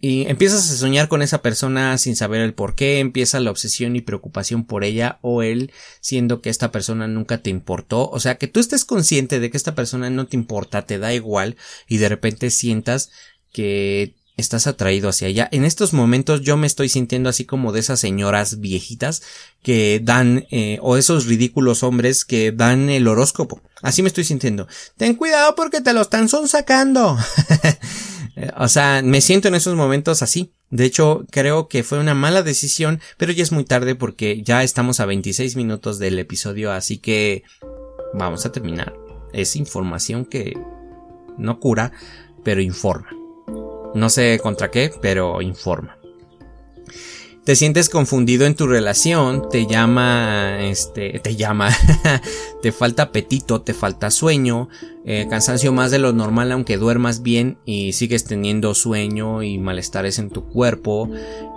Y 0.00 0.26
empiezas 0.26 0.68
a 0.68 0.76
soñar 0.76 1.06
con 1.06 1.22
esa 1.22 1.40
persona 1.40 1.96
sin 1.98 2.16
saber 2.16 2.40
el 2.40 2.52
por 2.52 2.74
qué, 2.74 2.98
empieza 2.98 3.38
la 3.38 3.52
obsesión 3.52 3.94
y 3.94 4.00
preocupación 4.00 4.64
por 4.64 4.82
ella 4.82 5.20
o 5.22 5.44
él, 5.44 5.70
siendo 6.00 6.42
que 6.42 6.50
esta 6.50 6.72
persona 6.72 7.06
nunca 7.06 7.42
te 7.42 7.50
importó, 7.50 8.10
o 8.10 8.18
sea 8.18 8.38
que 8.38 8.48
tú 8.48 8.58
estés 8.58 8.84
consciente 8.84 9.38
de 9.38 9.52
que 9.52 9.56
esta 9.56 9.76
persona 9.76 10.10
no 10.10 10.26
te 10.26 10.36
importa, 10.36 10.84
te 10.84 10.98
da 10.98 11.14
igual, 11.14 11.56
y 11.86 11.98
de 11.98 12.08
repente 12.08 12.50
sientas 12.50 13.12
que 13.52 14.15
estás 14.36 14.66
atraído 14.66 15.08
hacia 15.08 15.28
ella. 15.28 15.48
En 15.50 15.64
estos 15.64 15.92
momentos 15.92 16.42
yo 16.42 16.56
me 16.56 16.66
estoy 16.66 16.88
sintiendo 16.88 17.28
así 17.28 17.44
como 17.44 17.72
de 17.72 17.80
esas 17.80 18.00
señoras 18.00 18.60
viejitas 18.60 19.22
que 19.62 20.00
dan, 20.02 20.46
eh, 20.50 20.78
o 20.82 20.96
esos 20.96 21.26
ridículos 21.26 21.82
hombres 21.82 22.24
que 22.24 22.52
dan 22.52 22.90
el 22.90 23.08
horóscopo. 23.08 23.60
Así 23.82 24.02
me 24.02 24.08
estoy 24.08 24.24
sintiendo. 24.24 24.68
Ten 24.96 25.14
cuidado 25.14 25.54
porque 25.54 25.80
te 25.80 25.92
lo 25.92 26.02
están 26.02 26.28
sacando. 26.28 27.16
o 28.58 28.68
sea, 28.68 29.02
me 29.02 29.20
siento 29.20 29.48
en 29.48 29.54
esos 29.54 29.74
momentos 29.74 30.22
así. 30.22 30.52
De 30.70 30.84
hecho, 30.84 31.24
creo 31.30 31.68
que 31.68 31.82
fue 31.82 31.98
una 31.98 32.14
mala 32.14 32.42
decisión, 32.42 33.00
pero 33.16 33.32
ya 33.32 33.42
es 33.42 33.52
muy 33.52 33.64
tarde 33.64 33.94
porque 33.94 34.42
ya 34.42 34.62
estamos 34.62 35.00
a 35.00 35.06
26 35.06 35.56
minutos 35.56 35.98
del 35.98 36.18
episodio, 36.18 36.72
así 36.72 36.98
que 36.98 37.44
vamos 38.12 38.44
a 38.44 38.52
terminar. 38.52 38.94
Es 39.32 39.56
información 39.56 40.24
que 40.24 40.58
no 41.38 41.60
cura, 41.60 41.92
pero 42.42 42.60
informa. 42.60 43.15
No 43.94 44.08
sé 44.10 44.38
contra 44.42 44.70
qué, 44.70 44.92
pero 45.00 45.40
informa. 45.42 45.96
Te 47.44 47.54
sientes 47.54 47.88
confundido 47.88 48.44
en 48.44 48.56
tu 48.56 48.66
relación, 48.66 49.48
te 49.48 49.66
llama, 49.66 50.58
este, 50.62 51.20
te 51.20 51.36
llama, 51.36 51.70
te 52.62 52.72
falta 52.72 53.04
apetito, 53.04 53.62
te 53.62 53.72
falta 53.72 54.10
sueño, 54.10 54.68
eh, 55.08 55.28
cansancio 55.30 55.72
más 55.72 55.92
de 55.92 56.00
lo 56.00 56.12
normal 56.12 56.50
aunque 56.50 56.78
duermas 56.78 57.22
bien 57.22 57.58
y 57.64 57.92
sigues 57.92 58.24
teniendo 58.24 58.74
sueño 58.74 59.44
y 59.44 59.56
malestares 59.56 60.18
en 60.18 60.30
tu 60.30 60.48
cuerpo, 60.48 61.08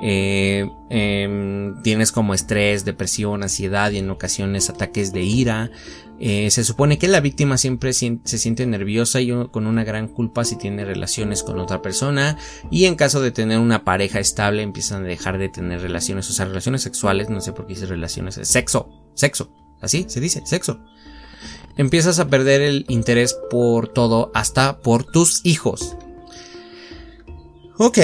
eh, 0.03 0.69
em, 0.91 1.81
tienes 1.81 2.11
como 2.11 2.35
estrés, 2.35 2.85
depresión, 2.85 3.41
ansiedad 3.41 3.89
y 3.89 3.97
en 3.97 4.11
ocasiones 4.11 4.69
ataques 4.69 5.13
de 5.13 5.23
ira, 5.23 5.71
eh, 6.19 6.51
se 6.51 6.63
supone 6.63 6.99
que 6.99 7.07
la 7.07 7.21
víctima 7.21 7.57
siempre 7.57 7.91
se 7.91 8.19
siente 8.23 8.67
nerviosa 8.67 9.19
y 9.19 9.31
con 9.51 9.65
una 9.65 9.83
gran 9.83 10.09
culpa 10.09 10.45
si 10.45 10.55
tiene 10.55 10.85
relaciones 10.85 11.41
con 11.41 11.59
otra 11.59 11.81
persona 11.81 12.37
y 12.69 12.85
en 12.85 12.95
caso 12.95 13.19
de 13.19 13.31
tener 13.31 13.57
una 13.57 13.83
pareja 13.83 14.19
estable 14.19 14.61
empiezan 14.61 15.05
a 15.05 15.07
dejar 15.07 15.39
de 15.39 15.49
tener 15.49 15.81
relaciones, 15.81 16.29
o 16.29 16.33
sea, 16.33 16.45
relaciones 16.45 16.83
sexuales, 16.83 17.31
no 17.31 17.41
sé 17.41 17.53
por 17.53 17.65
qué 17.65 17.73
dice 17.73 17.87
relaciones, 17.87 18.39
sexo, 18.43 18.89
sexo, 19.15 19.51
así 19.81 20.05
se 20.07 20.19
dice, 20.19 20.43
sexo. 20.45 20.79
Empiezas 21.79 22.19
a 22.19 22.27
perder 22.27 22.59
el 22.59 22.83
interés 22.89 23.39
por 23.49 23.87
todo, 23.87 24.31
hasta 24.33 24.79
por 24.79 25.05
tus 25.05 25.39
hijos. 25.45 25.95
Ok. 27.77 27.99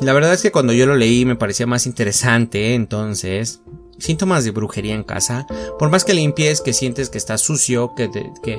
La 0.00 0.12
verdad 0.12 0.32
es 0.32 0.40
que 0.40 0.52
cuando 0.52 0.72
yo 0.72 0.86
lo 0.86 0.94
leí 0.94 1.24
me 1.24 1.34
parecía 1.34 1.66
más 1.66 1.86
interesante, 1.86 2.76
entonces 2.76 3.60
síntomas 4.00 4.44
de 4.44 4.50
brujería 4.50 4.94
en 4.94 5.04
casa, 5.04 5.46
por 5.78 5.90
más 5.90 6.04
que 6.04 6.14
limpies, 6.14 6.60
que 6.60 6.72
sientes 6.72 7.10
que 7.10 7.18
está 7.18 7.38
sucio, 7.38 7.94
que, 7.94 8.10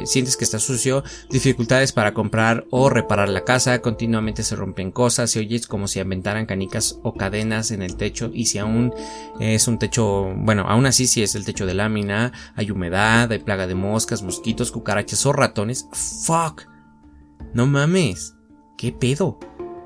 sientes 0.06 0.38
que 0.38 0.44
está 0.44 0.60
sucio, 0.60 1.04
dificultades 1.30 1.92
para 1.92 2.14
comprar 2.14 2.66
o 2.70 2.90
reparar 2.90 3.30
la 3.30 3.44
casa, 3.44 3.82
continuamente 3.82 4.44
se 4.44 4.56
rompen 4.56 4.92
cosas, 4.92 5.36
y 5.36 5.40
oyes 5.40 5.68
como 5.68 5.88
si 5.88 6.00
aventaran 6.00 6.46
canicas 6.46 7.00
o 7.04 7.14
cadenas 7.14 7.72
en 7.72 7.82
el 7.82 7.98
techo 7.98 8.32
y 8.34 8.46
si 8.46 8.58
aún 8.58 8.94
es 9.40 9.68
un 9.68 9.80
techo, 9.80 10.34
bueno, 10.36 10.66
aún 10.68 10.86
así 10.86 11.08
si 11.08 11.24
es 11.24 11.36
el 11.36 11.46
techo 11.46 11.66
de 11.66 11.74
lámina, 11.74 12.32
hay 12.56 12.72
humedad, 12.72 13.32
hay 13.32 13.40
plaga 13.40 13.68
de 13.68 13.76
moscas, 13.76 14.24
mosquitos, 14.24 14.72
cucarachas 14.72 15.26
o 15.26 15.34
ratones, 15.34 15.88
fuck, 15.92 16.64
no 17.54 17.68
mames, 17.68 18.36
¿qué 18.78 18.92
pedo? 18.92 19.40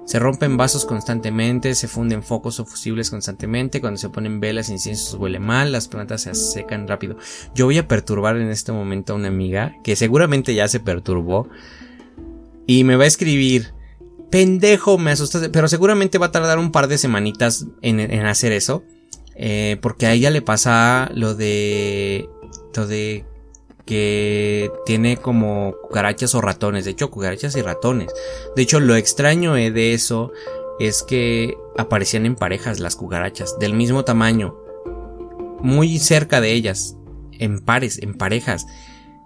Se 0.06 0.20
rompen 0.20 0.56
vasos 0.56 0.86
constantemente, 0.86 1.74
se 1.74 1.88
funden 1.88 2.22
focos 2.22 2.60
o 2.60 2.66
fusibles 2.66 3.10
constantemente, 3.10 3.82
cuando 3.82 3.98
se 3.98 4.10
ponen 4.10 4.40
velas, 4.40 4.70
inciensos 4.70 5.16
huele 5.16 5.40
mal, 5.40 5.72
las 5.72 5.88
plantas 5.88 6.22
se 6.22 6.36
secan 6.36 6.88
rápido. 6.88 7.18
Yo 7.56 7.66
voy 7.66 7.80
a 7.80 7.88
perturbar 7.88 8.38
en 8.38 8.50
este 8.50 8.72
momento 8.72 9.14
a 9.14 9.16
una 9.16 9.30
amiga 9.30 9.74
que 9.84 9.96
seguramente 9.96 10.54
ya 10.54 10.68
se 10.68 10.80
perturbó 10.80 11.50
y 12.68 12.84
me 12.84 12.96
va 12.96 13.06
a 13.06 13.08
escribir, 13.08 13.74
pendejo, 14.30 15.00
me 15.00 15.12
asustaste, 15.12 15.50
pero 15.50 15.68
seguramente 15.68 16.20
va 16.20 16.28
a 16.28 16.32
tardar 16.32 16.60
un 16.60 16.72
par 16.72 16.88
de 16.88 17.00
semanitas 17.00 17.66
en, 17.82 18.00
hacer 18.28 18.52
eso, 18.52 18.84
eh, 19.36 19.78
porque 19.82 20.06
a 20.06 20.14
ella 20.14 20.30
le 20.30 20.44
pasa 20.44 21.10
lo 21.16 21.34
de, 21.34 22.30
lo 22.76 22.86
de 22.86 23.26
que 23.86 24.72
tiene 24.86 25.18
como 25.18 25.76
cucarachas 25.84 26.36
o 26.36 26.42
ratones, 26.42 26.86
de 26.86 26.92
hecho 26.92 27.12
cucarachas 27.12 27.56
y 27.56 27.62
ratones. 27.62 28.12
De 28.56 28.62
hecho 28.62 28.80
lo 28.80 28.96
extraño 28.96 29.54
de 29.54 29.94
eso 29.94 30.32
es 30.80 31.04
que 31.04 31.58
aparecían 31.78 32.26
en 32.26 32.36
parejas 32.36 32.80
las 32.80 32.96
cucarachas, 32.96 33.58
del 33.60 33.74
mismo 33.74 34.04
tamaño, 34.04 34.56
muy 35.60 36.00
cerca 36.00 36.42
de 36.42 36.52
ellas, 36.52 36.96
en 37.40 37.60
pares, 37.60 38.00
en 38.00 38.16
parejas. 38.16 38.66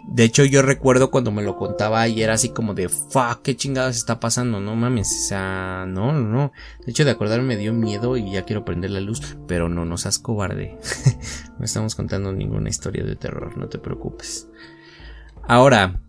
De 0.07 0.23
hecho, 0.23 0.43
yo 0.43 0.61
recuerdo 0.61 1.11
cuando 1.11 1.31
me 1.31 1.43
lo 1.43 1.55
contaba 1.55 2.07
y 2.07 2.23
era 2.23 2.33
así 2.33 2.49
como 2.49 2.73
de 2.73 2.89
fuck, 2.89 3.41
qué 3.43 3.55
chingados 3.55 3.95
está 3.95 4.19
pasando, 4.19 4.59
no 4.59 4.75
mames, 4.75 5.07
o 5.07 5.27
sea, 5.27 5.85
no, 5.87 6.13
no. 6.13 6.51
De 6.85 6.91
hecho, 6.91 7.05
de 7.05 7.11
acordarme 7.11 7.47
me 7.49 7.57
dio 7.57 7.73
miedo 7.73 8.17
y 8.17 8.31
ya 8.31 8.43
quiero 8.43 8.65
prender 8.65 8.91
la 8.91 9.01
luz, 9.01 9.37
pero 9.47 9.69
no, 9.69 9.85
no 9.85 9.97
seas 9.97 10.17
cobarde. 10.17 10.77
no 11.59 11.65
estamos 11.65 11.95
contando 11.95 12.31
ninguna 12.31 12.69
historia 12.69 13.03
de 13.03 13.15
terror, 13.15 13.57
no 13.57 13.67
te 13.67 13.77
preocupes. 13.77 14.47
Ahora, 15.47 15.99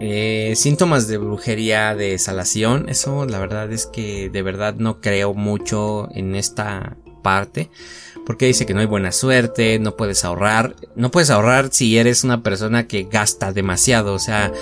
eh, 0.00 0.54
síntomas 0.56 1.06
de 1.06 1.16
brujería, 1.16 1.94
de 1.94 2.18
salación, 2.18 2.88
eso 2.88 3.24
la 3.24 3.38
verdad 3.38 3.72
es 3.72 3.86
que 3.86 4.30
de 4.30 4.42
verdad 4.42 4.74
no 4.74 5.00
creo 5.00 5.32
mucho 5.32 6.08
en 6.12 6.34
esta 6.34 6.96
parte 7.22 7.70
porque 8.24 8.46
dice 8.46 8.66
que 8.66 8.74
no 8.74 8.80
hay 8.80 8.86
buena 8.86 9.12
suerte, 9.12 9.78
no 9.78 9.96
puedes 9.96 10.24
ahorrar, 10.24 10.76
no 10.94 11.10
puedes 11.10 11.30
ahorrar 11.30 11.68
si 11.72 11.98
eres 11.98 12.24
una 12.24 12.42
persona 12.42 12.86
que 12.86 13.04
gasta 13.04 13.52
demasiado, 13.52 14.14
o 14.14 14.18
sea, 14.18 14.52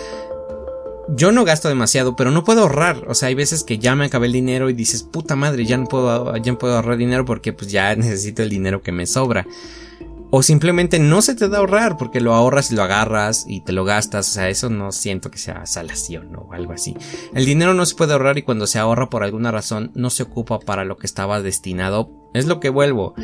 yo 1.17 1.33
no 1.33 1.45
gasto 1.45 1.69
demasiado, 1.69 2.17
pero 2.17 2.31
no 2.31 2.45
puedo 2.45 2.63
ahorrar, 2.63 3.05
o 3.09 3.15
sea, 3.15 3.29
hay 3.29 3.35
veces 3.35 3.65
que 3.65 3.79
ya 3.79 3.95
me 3.95 4.07
acabé 4.07 4.27
el 4.27 4.33
dinero 4.33 4.71
y 4.71 4.73
dices, 4.73 5.03
puta 5.03 5.37
madre, 5.37 5.65
ya 5.65 5.77
no 5.77 5.87
puedo, 5.87 6.37
ya 6.37 6.53
no 6.53 6.59
puedo 6.59 6.77
ahorrar 6.77 6.97
dinero 6.97 7.25
porque 7.25 7.53
pues 7.53 7.71
ya 7.71 7.95
necesito 7.97 8.43
el 8.43 8.51
dinero 8.51 8.83
que 8.83 8.93
me 8.93 9.07
sobra. 9.07 9.47
O 10.33 10.45
simplemente 10.45 11.01
no 11.01 11.23
se 11.23 11.35
te 11.35 11.49
da 11.49 11.59
ahorrar 11.59 11.97
porque 11.97 12.21
lo 12.21 12.35
ahorras 12.35 12.71
y 12.71 12.77
lo 12.77 12.85
agarras 12.85 13.47
y 13.49 13.63
te 13.63 13.73
lo 13.73 13.85
gastas. 13.85 14.29
O 14.29 14.33
sea, 14.33 14.49
eso 14.49 14.71
no 14.71 14.93
siento 14.93 15.29
que 15.29 15.39
sea 15.39 15.67
salación 15.67 16.37
o 16.37 16.53
algo 16.53 16.73
así. 16.73 16.97
El 17.35 17.47
dinero 17.47 17.75
no 17.75 17.85
se 17.85 17.97
puede 17.97 18.13
ahorrar 18.13 18.39
y 18.39 18.43
cuando 18.43 18.69
se 18.69 18.79
ahorra 18.79 19.11
por 19.11 19.25
alguna 19.25 19.51
razón 19.51 19.91
no 19.97 20.09
se 20.09 20.23
ocupa 20.23 20.61
para 20.61 20.85
lo 20.85 20.99
que 20.99 21.09
estaba 21.09 21.43
destinado. 21.43 22.20
Es 22.33 22.47
lo 22.47 22.61
que 22.61 22.69
vuelvo. 22.69 23.15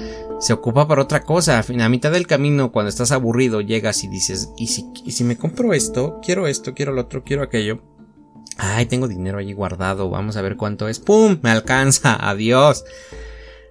Se 0.41 0.53
ocupa 0.53 0.89
para 0.89 1.03
otra 1.03 1.23
cosa. 1.23 1.59
A 1.61 1.89
mitad 1.89 2.11
del 2.11 2.27
camino, 2.27 2.73
cuando 2.73 2.89
estás 2.89 3.13
aburrido, 3.13 3.61
llegas 3.61 4.03
y 4.05 4.09
dices, 4.09 4.51
¿y 4.57 4.67
si, 4.67 5.25
me 5.25 5.37
compro 5.37 5.73
esto? 5.73 6.21
Quiero 6.23 6.47
esto, 6.47 6.75
quiero 6.75 6.93
lo 6.93 7.03
otro, 7.03 7.23
quiero 7.25 7.43
aquello. 7.43 7.83
Ay, 8.59 8.87
tengo 8.87 9.09
dinero 9.09 9.39
allí 9.39 9.53
guardado. 9.53 10.11
Vamos 10.11 10.37
a 10.37 10.43
ver 10.43 10.57
cuánto 10.57 10.89
es. 10.89 10.99
¡Pum! 10.99 11.39
Me 11.43 11.51
alcanza. 11.51 12.17
Adiós. 12.29 12.85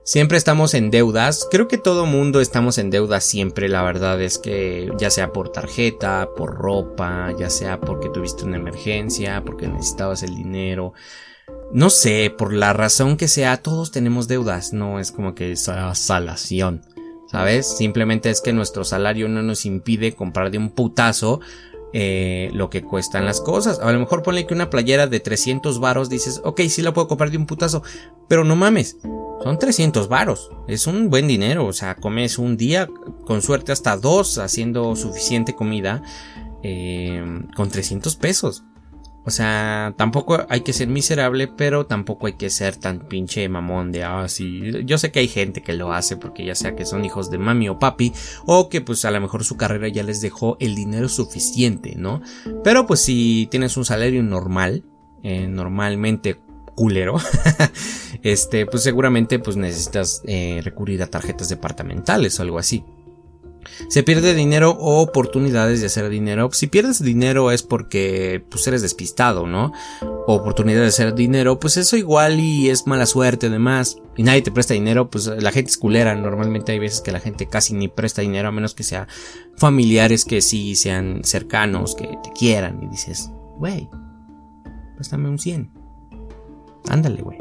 Siempre 0.04 0.38
estamos 0.38 0.76
en 0.76 0.92
deudas. 0.92 1.48
Creo 1.50 1.68
que 1.68 1.80
todo 1.80 2.06
mundo 2.06 2.40
estamos 2.40 2.78
en 2.78 2.92
deudas 2.92 3.24
siempre. 3.24 3.68
La 3.68 3.82
verdad 3.82 4.22
es 4.22 4.38
que 4.38 4.92
ya 5.00 5.10
sea 5.10 5.34
por 5.34 5.50
tarjeta, 5.50 6.30
por 6.38 6.56
ropa, 6.56 7.34
ya 7.38 7.50
sea 7.50 7.82
porque 7.82 8.10
tuviste 8.10 8.46
una 8.46 8.58
emergencia, 8.58 9.44
porque 9.44 9.68
necesitabas 9.68 10.22
el 10.22 10.36
dinero. 10.36 10.94
No 11.74 11.90
sé, 11.90 12.34
por 12.36 12.54
la 12.54 12.74
razón 12.74 13.18
que 13.18 13.28
sea, 13.28 13.58
todos 13.58 13.92
tenemos 13.92 14.28
deudas. 14.28 14.74
No 14.74 15.00
es 15.00 15.12
como 15.12 15.36
que 15.36 15.52
esa 15.52 15.94
salación. 15.96 16.82
¿Sabes? 17.28 17.68
Simplemente 17.78 18.30
es 18.30 18.40
que 18.40 18.54
nuestro 18.54 18.84
salario 18.84 19.28
no 19.28 19.42
nos 19.42 19.66
impide 19.66 20.14
comprar 20.14 20.52
de 20.52 20.58
un 20.58 20.70
putazo 20.70 21.42
eh, 21.92 22.50
lo 22.54 22.70
que 22.70 22.84
cuestan 22.84 23.26
las 23.26 23.42
cosas. 23.42 23.80
A 23.80 23.92
lo 23.92 24.00
mejor 24.00 24.22
ponle 24.22 24.46
que 24.46 24.54
una 24.54 24.70
playera 24.70 25.08
de 25.08 25.20
300 25.20 25.80
varos 25.80 26.10
dices, 26.10 26.42
ok, 26.44 26.62
sí 26.68 26.82
la 26.82 26.94
puedo 26.94 27.08
comprar 27.08 27.32
de 27.32 27.38
un 27.38 27.46
putazo, 27.46 27.84
pero 28.28 28.44
no 28.44 28.56
mames. 28.56 28.98
Son 29.44 29.58
300 29.58 30.08
varos. 30.08 30.52
Es 30.68 30.88
un 30.88 31.10
buen 31.10 31.28
dinero. 31.28 31.66
O 31.66 31.74
sea, 31.74 31.96
comes 31.96 32.38
un 32.38 32.58
día, 32.58 32.88
con 33.26 33.42
suerte 33.42 33.72
hasta 33.72 33.98
dos, 33.98 34.38
haciendo 34.38 34.96
suficiente 34.96 35.56
comida, 35.56 36.04
eh, 36.64 37.24
con 37.56 37.70
300 37.70 38.16
pesos. 38.18 38.64
O 39.26 39.32
sea, 39.32 39.94
tampoco 39.98 40.46
hay 40.50 40.62
que 40.62 40.72
ser 40.72 40.88
miserable, 40.88 41.48
pero 41.48 41.88
tampoco 41.88 42.28
hay 42.28 42.34
que 42.34 42.52
ser 42.52 42.76
tan 42.76 43.00
pinche 43.00 43.50
mamón 43.50 43.92
de, 43.92 44.04
ah, 44.04 44.28
sí. 44.28 44.62
Yo 44.86 45.00
sé 45.00 45.12
que 45.12 45.20
hay 45.20 45.28
gente 45.28 45.64
que 45.64 45.74
lo 45.74 45.94
hace 45.94 46.16
porque 46.16 46.46
ya 46.46 46.54
sea 46.54 46.76
que 46.76 46.86
son 46.86 47.06
hijos 47.06 47.32
de 47.32 47.40
mami 47.40 47.68
o 47.68 47.80
papi, 47.80 48.14
o 48.46 48.70
que 48.70 48.82
pues 48.82 49.04
a 49.04 49.12
lo 49.12 49.20
mejor 49.20 49.44
su 49.44 49.58
carrera 49.58 49.88
ya 49.88 50.04
les 50.04 50.22
dejó 50.22 50.58
el 50.60 50.76
dinero 50.76 51.10
suficiente, 51.10 51.96
¿no? 51.96 52.22
Pero 52.64 52.86
pues 52.86 53.02
si 53.02 53.48
tienes 53.50 53.78
un 53.78 53.86
salario 53.86 54.22
normal, 54.22 54.84
eh, 55.24 55.48
normalmente 55.48 56.40
culero, 56.76 57.16
este, 58.22 58.68
pues 58.68 58.84
seguramente 58.84 59.40
pues 59.40 59.58
necesitas 59.58 60.22
eh, 60.28 60.62
recurrir 60.64 61.02
a 61.02 61.08
tarjetas 61.08 61.50
departamentales 61.50 62.40
o 62.40 62.44
algo 62.44 62.60
así. 62.60 62.84
Se 63.90 64.04
pierde 64.04 64.34
dinero 64.34 64.72
o 64.72 65.02
oportunidades 65.02 65.80
de 65.80 65.88
hacer 65.88 66.10
dinero. 66.10 66.50
Si 66.52 66.68
pierdes 66.68 67.04
dinero 67.04 67.52
es 67.52 67.64
porque 67.64 68.44
pues 68.50 68.66
eres 68.68 68.82
despistado, 68.82 69.48
¿no? 69.48 69.72
O 70.02 70.36
oportunidad 70.36 70.82
de 70.82 70.88
hacer 70.88 71.14
dinero, 71.16 71.60
pues 71.60 71.78
eso 71.78 71.98
igual 71.98 72.40
y 72.40 72.70
es 72.70 72.88
mala 72.88 73.06
suerte 73.06 73.48
además. 73.48 73.98
Y 74.18 74.24
nadie 74.24 74.42
te 74.42 74.52
presta 74.52 74.74
dinero, 74.74 75.10
pues 75.10 75.28
la 75.28 75.52
gente 75.52 75.72
es 75.72 75.78
culera. 75.78 76.16
Normalmente 76.16 76.72
hay 76.72 76.80
veces 76.80 77.02
que 77.02 77.12
la 77.12 77.20
gente 77.20 77.48
casi 77.48 77.74
ni 77.74 77.88
presta 77.88 78.22
dinero 78.22 78.48
a 78.48 78.52
menos 78.52 78.74
que 78.74 78.84
sea 78.84 79.08
familiares 79.58 80.26
que 80.26 80.42
sí 80.42 80.76
sean 80.76 81.22
cercanos, 81.24 81.96
que 81.96 82.08
te 82.24 82.32
quieran. 82.32 82.82
Y 82.84 82.88
dices, 82.88 83.30
güey, 83.58 83.90
préstame 84.96 85.30
un 85.30 85.40
100. 85.40 85.72
Ándale, 86.88 87.22
güey. 87.22 87.40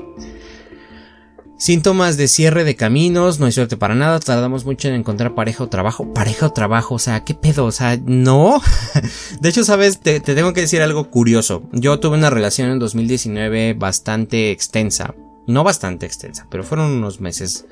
Síntomas 1.56 2.16
de 2.16 2.26
cierre 2.26 2.64
de 2.64 2.74
caminos, 2.74 3.38
no 3.38 3.46
hay 3.46 3.52
suerte 3.52 3.76
para 3.76 3.94
nada, 3.94 4.18
tardamos 4.18 4.64
mucho 4.64 4.88
en 4.88 4.94
encontrar 4.94 5.34
pareja 5.34 5.62
o 5.62 5.68
trabajo. 5.68 6.12
Pareja 6.12 6.46
o 6.46 6.52
trabajo, 6.52 6.96
o 6.96 6.98
sea, 6.98 7.24
¿qué 7.24 7.34
pedo? 7.34 7.64
O 7.64 7.72
sea, 7.72 7.96
no. 8.04 8.60
de 9.40 9.48
hecho, 9.48 9.62
sabes, 9.64 10.00
te, 10.00 10.18
te, 10.18 10.34
tengo 10.34 10.52
que 10.52 10.62
decir 10.62 10.82
algo 10.82 11.10
curioso. 11.10 11.62
Yo 11.72 12.00
tuve 12.00 12.16
una 12.16 12.28
relación 12.28 12.70
en 12.70 12.80
2019 12.80 13.74
bastante 13.74 14.50
extensa. 14.50 15.14
No 15.46 15.62
bastante 15.62 16.06
extensa, 16.06 16.46
pero 16.50 16.64
fueron 16.64 16.90
unos 16.90 17.20
meses. 17.20 17.66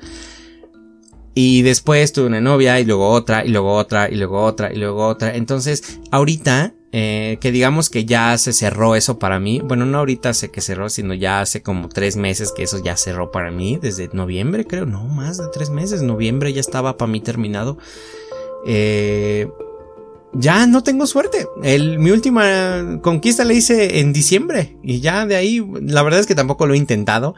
Y 1.35 1.63
después 1.63 2.13
tuve 2.13 2.27
una 2.27 2.41
novia 2.41 2.79
y 2.79 2.85
luego 2.85 3.09
otra 3.09 3.43
y 3.43 3.49
luego 3.49 3.73
otra 3.73 4.09
y 4.09 4.15
luego 4.15 4.43
otra 4.43 4.71
y 4.71 4.77
luego 4.77 5.07
otra. 5.07 5.35
Entonces, 5.35 5.99
ahorita 6.11 6.73
eh, 6.95 7.39
que 7.41 7.51
digamos 7.51 7.89
que 7.89 8.05
ya 8.05 8.37
se 8.37 8.53
cerró 8.53 8.95
eso 8.95 9.17
para 9.17 9.39
mí. 9.39 9.61
Bueno, 9.65 9.83
no 9.87 9.97
ahorita 9.97 10.31
sé 10.35 10.51
que 10.51 10.61
cerró, 10.61 10.89
sino 10.89 11.15
ya 11.15 11.41
hace 11.41 11.63
como 11.63 11.89
tres 11.89 12.17
meses 12.17 12.53
que 12.55 12.61
eso 12.61 12.77
ya 12.83 12.95
cerró 12.95 13.31
para 13.31 13.49
mí. 13.49 13.79
Desde 13.81 14.09
noviembre, 14.13 14.67
creo. 14.67 14.85
No, 14.85 15.05
más 15.05 15.37
de 15.37 15.45
tres 15.51 15.71
meses. 15.71 16.03
Noviembre 16.03 16.53
ya 16.53 16.61
estaba 16.61 16.95
para 16.95 17.11
mí 17.11 17.19
terminado. 17.19 17.79
Eh, 18.67 19.49
ya 20.33 20.67
no 20.67 20.83
tengo 20.83 21.07
suerte. 21.07 21.47
El, 21.63 21.97
mi 21.97 22.11
última 22.11 22.99
conquista 23.01 23.43
la 23.43 23.53
hice 23.53 23.99
en 23.99 24.13
diciembre. 24.13 24.77
Y 24.83 24.99
ya 24.99 25.25
de 25.25 25.35
ahí, 25.35 25.65
la 25.81 26.03
verdad 26.03 26.19
es 26.19 26.27
que 26.27 26.35
tampoco 26.35 26.67
lo 26.67 26.75
he 26.75 26.77
intentado. 26.77 27.33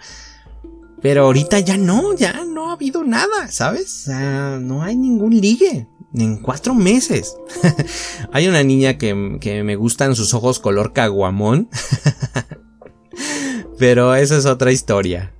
Pero 1.02 1.24
ahorita 1.24 1.62
ya 1.62 1.78
no, 1.78 2.14
ya 2.14 2.44
no 2.44 2.72
ha 2.72 2.74
habido 2.74 3.06
nada, 3.06 3.48
¿sabes? 3.48 4.06
No 4.10 4.84
hay 4.84 4.98
ningún 4.98 5.40
ligue 5.40 5.88
en 6.18 6.38
cuatro 6.38 6.74
meses. 6.74 7.38
Hay 8.32 8.48
una 8.48 8.64
niña 8.64 8.98
que, 8.98 9.38
que, 9.40 9.64
me 9.64 9.76
gustan 9.76 10.16
sus 10.16 10.34
ojos 10.34 10.60
color 10.60 10.94
caguamón. 10.94 11.70
Pero 13.78 14.16
esa 14.16 14.38
es 14.38 14.46
otra 14.46 14.72
historia. 14.72 15.34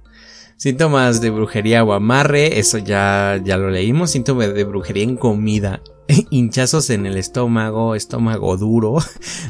Síntomas 0.58 1.20
de 1.20 1.32
brujería 1.32 1.84
o 1.84 1.94
amarre, 1.94 2.60
eso 2.60 2.78
ya, 2.78 3.42
ya 3.44 3.58
lo 3.58 3.70
leímos. 3.70 4.12
Síntomas 4.12 4.54
de 4.54 4.64
brujería 4.64 5.04
en 5.04 5.18
comida. 5.18 5.82
Hinchazos 6.30 6.90
en 6.90 7.06
el 7.06 7.18
estómago, 7.18 7.96
estómago 7.96 8.58
duro. 8.58 8.98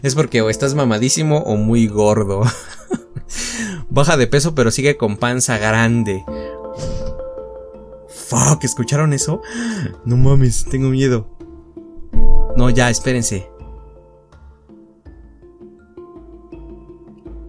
Es 0.04 0.16
porque 0.16 0.42
o 0.42 0.50
estás 0.50 0.76
mamadísimo 0.76 1.40
o 1.40 1.58
muy 1.58 1.88
gordo. 1.88 2.44
Baja 3.90 4.18
de 4.18 4.28
peso 4.28 4.56
pero 4.56 4.72
sigue 4.72 4.98
con 4.98 5.18
panza 5.18 5.58
grande. 5.58 6.24
Fuck, 8.28 8.64
¿escucharon 8.64 9.14
eso? 9.14 9.42
No 10.06 10.18
mames, 10.18 10.66
tengo 10.66 10.90
miedo. 10.90 11.30
No, 12.56 12.70
ya, 12.70 12.90
espérense. 12.90 13.50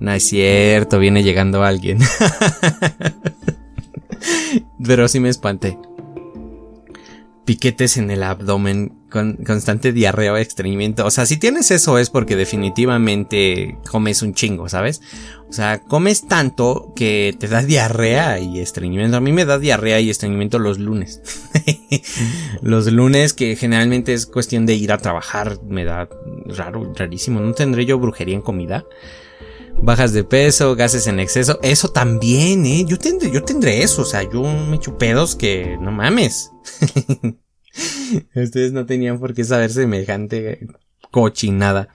No 0.00 0.12
es 0.12 0.28
cierto, 0.28 0.98
viene 0.98 1.22
llegando 1.22 1.64
alguien. 1.64 1.98
Pero 4.84 5.08
sí 5.08 5.20
me 5.20 5.30
espanté. 5.30 5.78
Piquetes 7.44 7.96
en 7.96 8.10
el 8.10 8.22
abdomen, 8.22 8.92
con 9.10 9.36
constante 9.36 9.92
diarrea 9.92 10.32
o 10.32 10.36
estreñimiento. 10.36 11.06
O 11.06 11.10
sea, 11.10 11.26
si 11.26 11.36
tienes 11.36 11.70
eso 11.70 11.98
es 11.98 12.10
porque 12.10 12.36
definitivamente 12.36 13.78
comes 13.90 14.22
un 14.22 14.34
chingo, 14.34 14.68
¿sabes? 14.68 15.00
O 15.48 15.52
sea, 15.52 15.80
comes 15.80 16.26
tanto 16.26 16.92
que 16.96 17.34
te 17.38 17.46
da 17.46 17.62
diarrea 17.62 18.40
y 18.40 18.60
estreñimiento. 18.60 19.16
A 19.16 19.20
mí 19.20 19.32
me 19.32 19.44
da 19.44 19.58
diarrea 19.58 20.00
y 20.00 20.10
estreñimiento 20.10 20.58
los 20.58 20.78
lunes. 20.78 21.22
los 22.62 22.90
lunes 22.92 23.32
que 23.32 23.54
generalmente 23.54 24.12
es 24.12 24.26
cuestión 24.26 24.66
de 24.66 24.74
ir 24.74 24.90
a 24.90 24.98
trabajar. 24.98 25.60
Me 25.62 25.84
da 25.84 26.08
raro, 26.46 26.92
rarísimo. 26.94 27.40
¿No 27.40 27.52
tendré 27.52 27.86
yo 27.86 27.98
brujería 27.98 28.34
en 28.34 28.42
comida? 28.42 28.84
Bajas 29.80 30.12
de 30.12 30.24
peso, 30.24 30.74
gases 30.74 31.06
en 31.06 31.20
exceso. 31.20 31.60
Eso 31.62 31.88
también, 31.88 32.66
eh. 32.66 32.84
Yo 32.86 32.98
tendré, 32.98 33.30
yo 33.30 33.44
tendré 33.44 33.82
eso. 33.82 34.02
O 34.02 34.06
sea, 34.06 34.22
yo 34.24 34.42
me 34.42 34.76
echo 34.76 34.98
pedos 34.98 35.36
que 35.36 35.76
no 35.80 35.92
mames. 35.92 36.50
Ustedes 38.34 38.72
no 38.72 38.86
tenían 38.86 39.18
por 39.18 39.34
qué 39.34 39.44
saber 39.44 39.70
semejante 39.70 40.66
cochinada. 41.10 41.88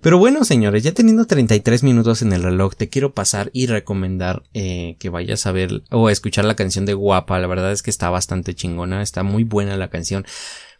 Pero 0.00 0.18
bueno, 0.18 0.44
señores, 0.44 0.84
ya 0.84 0.92
teniendo 0.92 1.26
33 1.26 1.82
minutos 1.82 2.22
en 2.22 2.32
el 2.32 2.44
reloj, 2.44 2.76
te 2.76 2.88
quiero 2.88 3.14
pasar 3.14 3.50
y 3.52 3.66
recomendar 3.66 4.44
eh, 4.54 4.96
que 5.00 5.08
vayas 5.08 5.46
a 5.46 5.52
ver 5.52 5.82
o 5.90 6.06
a 6.06 6.12
escuchar 6.12 6.44
la 6.44 6.54
canción 6.54 6.86
de 6.86 6.94
Guapa. 6.94 7.38
La 7.38 7.48
verdad 7.48 7.72
es 7.72 7.82
que 7.82 7.90
está 7.90 8.08
bastante 8.08 8.54
chingona, 8.54 9.02
está 9.02 9.24
muy 9.24 9.42
buena 9.42 9.76
la 9.76 9.90
canción. 9.90 10.24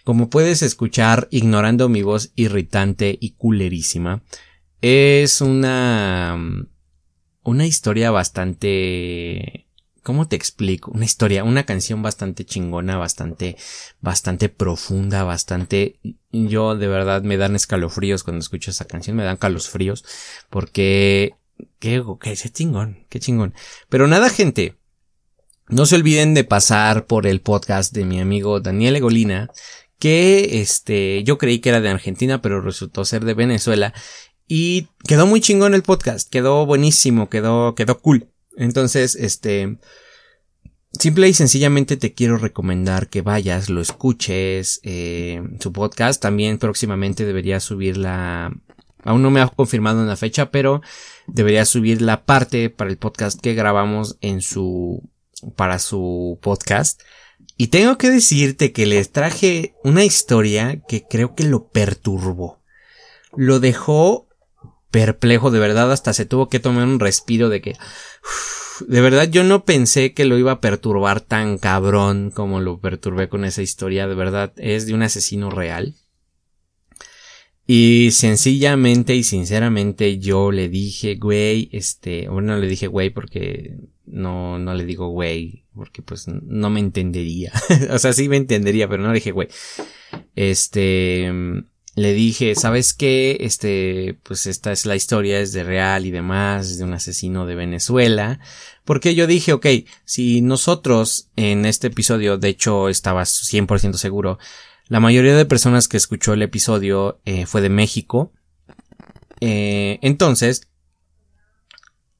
Como 0.05 0.31
puedes 0.31 0.62
escuchar, 0.62 1.27
ignorando 1.31 1.88
mi 1.88 2.03
voz 2.03 2.33
irritante 2.37 3.18
y 3.20 3.31
culerísima, 3.31 4.22
es 4.81 5.40
una 5.40 6.38
una 7.42 7.66
historia 7.66 8.11
bastante 8.11 9.67
¿Cómo 10.09 10.27
te 10.27 10.37
explico? 10.37 10.90
Una 10.90 11.05
historia, 11.05 11.44
una 11.44 11.64
canción 11.64 12.01
bastante 12.01 12.47
chingona, 12.47 12.97
bastante, 12.97 13.59
bastante 14.01 14.49
profunda, 14.49 15.23
bastante, 15.23 16.01
yo 16.33 16.77
de 16.77 16.88
verdad 16.88 17.21
me 17.25 17.37
dan 17.37 17.55
escalofríos 17.55 18.25
cuando 18.25 18.40
escucho 18.40 18.71
esa 18.71 18.87
canción, 18.87 19.16
me 19.16 19.25
dan 19.25 19.37
calosfríos, 19.37 20.07
porque, 20.49 21.35
qué, 21.79 22.03
qué, 22.23 22.35
qué 22.42 22.49
chingón, 22.49 23.05
qué 23.11 23.21
chingón. 23.21 23.53
Pero 23.90 24.07
nada, 24.07 24.31
gente, 24.31 24.79
no 25.68 25.85
se 25.85 25.97
olviden 25.97 26.33
de 26.33 26.44
pasar 26.44 27.05
por 27.05 27.27
el 27.27 27.42
podcast 27.42 27.92
de 27.92 28.07
mi 28.07 28.18
amigo 28.18 28.61
Daniel 28.61 28.97
Egolina, 28.97 29.51
que 29.99 30.62
este, 30.62 31.23
yo 31.23 31.37
creí 31.37 31.59
que 31.59 31.68
era 31.68 31.83
de 31.83 31.90
Argentina, 31.90 32.40
pero 32.40 32.62
resultó 32.62 33.05
ser 33.05 33.27
de 33.27 33.35
Venezuela, 33.35 33.92
y 34.46 34.88
quedó 35.06 35.27
muy 35.27 35.42
chingón 35.42 35.75
el 35.75 35.83
podcast, 35.83 36.31
quedó 36.31 36.65
buenísimo, 36.65 37.29
quedó, 37.29 37.75
quedó 37.75 38.00
cool. 38.00 38.31
Entonces, 38.59 39.15
este, 39.15 39.79
simple 40.92 41.29
y 41.29 41.33
sencillamente 41.33 41.96
te 41.96 42.13
quiero 42.13 42.37
recomendar 42.38 43.09
que 43.09 43.23
vayas, 43.23 43.71
lo 43.71 43.81
escuches, 43.81 44.81
eh, 44.83 45.40
su 45.61 45.73
podcast. 45.73 46.21
También 46.21 46.59
próximamente 46.59 47.25
debería 47.25 47.61
subir 47.61 47.96
la, 47.96 48.52
aún 49.04 49.23
no 49.23 49.31
me 49.31 49.40
ha 49.40 49.46
confirmado 49.46 50.02
una 50.02 50.17
fecha, 50.17 50.50
pero 50.50 50.83
debería 51.29 51.65
subir 51.65 52.02
la 52.02 52.25
parte 52.25 52.69
para 52.69 52.90
el 52.90 52.98
podcast 52.98 53.40
que 53.40 53.54
grabamos 53.54 54.19
en 54.21 54.42
su, 54.42 55.09
para 55.54 55.79
su 55.79 56.38
podcast. 56.42 57.00
Y 57.56 57.69
tengo 57.69 57.96
que 57.96 58.11
decirte 58.11 58.73
que 58.73 58.87
les 58.87 59.13
traje 59.13 59.75
una 59.85 60.04
historia 60.04 60.83
que 60.88 61.04
creo 61.09 61.37
que 61.37 61.44
lo 61.44 61.69
perturbó. 61.69 62.61
Lo 63.37 63.61
dejó 63.61 64.27
perplejo, 64.90 65.50
de 65.50 65.58
verdad, 65.58 65.92
hasta 65.92 66.12
se 66.12 66.24
tuvo 66.24 66.48
que 66.48 66.60
tomar 66.60 66.86
un 66.86 67.00
respiro 67.00 67.48
de 67.48 67.60
que, 67.60 67.76
de 68.86 69.00
verdad 69.00 69.28
yo 69.28 69.44
no 69.44 69.64
pensé 69.64 70.14
que 70.14 70.24
lo 70.24 70.38
iba 70.38 70.52
a 70.52 70.60
perturbar 70.60 71.20
tan 71.20 71.58
cabrón 71.58 72.30
como 72.30 72.60
lo 72.60 72.80
perturbé 72.80 73.28
con 73.28 73.44
esa 73.44 73.62
historia, 73.62 74.06
de 74.06 74.14
verdad, 74.14 74.52
es 74.56 74.86
de 74.86 74.94
un 74.94 75.02
asesino 75.02 75.50
real. 75.50 75.94
Y 77.70 78.12
sencillamente 78.12 79.14
y 79.14 79.22
sinceramente 79.24 80.18
yo 80.18 80.52
le 80.52 80.70
dije, 80.70 81.16
güey, 81.16 81.68
este, 81.70 82.26
bueno, 82.30 82.54
no 82.54 82.60
le 82.60 82.66
dije 82.66 82.86
güey 82.86 83.10
porque 83.10 83.76
no, 84.06 84.58
no 84.58 84.72
le 84.72 84.86
digo 84.86 85.08
güey, 85.08 85.66
porque 85.74 86.00
pues 86.00 86.28
no 86.28 86.70
me 86.70 86.80
entendería. 86.80 87.52
o 87.90 87.98
sea, 87.98 88.14
sí 88.14 88.26
me 88.30 88.38
entendería, 88.38 88.88
pero 88.88 89.02
no 89.02 89.10
le 89.10 89.16
dije 89.16 89.32
güey. 89.32 89.48
Este, 90.34 91.30
le 91.99 92.13
dije, 92.15 92.55
¿sabes 92.55 92.94
qué? 92.94 93.38
Este, 93.40 94.19
pues 94.23 94.46
esta 94.46 94.73
es 94.73 94.87
la 94.87 94.96
historia, 94.96 95.40
es 95.40 95.53
de 95.53 95.65
real 95.65 96.07
y 96.07 96.11
demás, 96.11 96.79
de 96.79 96.85
un 96.85 96.94
asesino 96.94 97.46
de 97.46 97.55
Venezuela. 97.55 98.40
Porque 98.85 99.15
yo 99.15 99.27
dije, 99.27 99.53
ok, 99.53 99.67
si 100.05 100.40
nosotros 100.40 101.29
en 101.37 101.67
este 101.67 101.88
episodio, 101.88 102.38
de 102.38 102.49
hecho 102.49 102.88
estaba 102.88 103.23
100% 103.23 103.94
seguro, 103.94 104.38
la 104.87 105.01
mayoría 105.01 105.37
de 105.37 105.44
personas 105.44 105.88
que 105.88 105.96
escuchó 105.96 106.33
el 106.33 106.42
episodio 106.42 107.21
eh, 107.25 107.46
fue 107.46 107.61
de 107.61 107.69
México. 107.69 108.33
Eh, 109.40 109.99
entonces, 110.03 110.69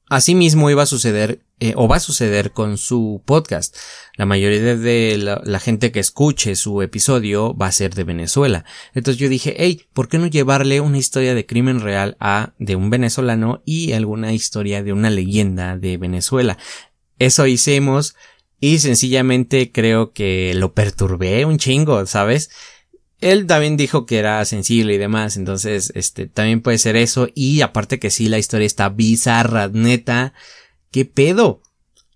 Asimismo 0.09 0.71
iba 0.71 0.81
a 0.83 0.87
suceder 0.87 1.45
eh, 1.59 1.73
o 1.75 1.87
va 1.87 1.97
a 1.97 1.99
suceder 1.99 2.51
con 2.51 2.77
su 2.77 3.21
podcast. 3.25 3.75
La 4.15 4.25
mayoría 4.25 4.75
de 4.75 5.17
la, 5.17 5.59
gente 5.59 5.91
que 5.91 5.99
escuche 5.99 6.55
su 6.55 6.81
episodio 6.81 7.55
va 7.55 7.67
a 7.67 7.71
ser 7.71 7.95
de 7.95 8.03
Venezuela. 8.03 8.65
Entonces 8.93 9.19
yo 9.19 9.29
dije, 9.29 9.55
hey, 9.57 9.83
¿por 9.93 10.07
qué 10.07 10.17
no 10.17 10.27
llevarle 10.27 10.81
una 10.81 10.97
historia 10.97 11.35
de 11.35 11.45
crimen 11.45 11.81
real 11.81 12.17
a 12.19 12.53
de 12.59 12.75
un 12.75 12.89
venezolano 12.89 13.61
y 13.65 13.91
alguna 13.91 14.33
historia 14.33 14.83
de 14.83 14.93
una 14.93 15.09
leyenda 15.09 15.77
de 15.77 15.97
Venezuela? 15.97 16.57
Eso 17.17 17.45
hicimos 17.45 18.15
y 18.59 18.79
sencillamente 18.79 19.71
creo 19.71 20.13
que 20.13 20.53
lo 20.55 20.73
perturbé 20.73 21.45
un 21.45 21.57
chingo, 21.57 22.05
¿sabes? 22.05 22.49
él 23.21 23.47
también 23.47 23.75
dijo 23.75 24.05
que 24.05 24.17
era 24.17 24.43
sensible 24.45 24.93
y 24.93 24.97
demás, 24.97 25.35
entonces, 25.35 25.91
este, 25.95 26.27
también 26.27 26.61
puede 26.61 26.77
ser 26.77 26.95
eso, 26.95 27.27
y 27.35 27.61
aparte 27.61 27.99
que 27.99 28.11
sí, 28.11 28.29
la 28.29 28.37
historia 28.37 28.65
está 28.65 28.89
bizarra, 28.89 29.67
neta, 29.67 30.33
¿qué 30.91 31.05
pedo? 31.05 31.61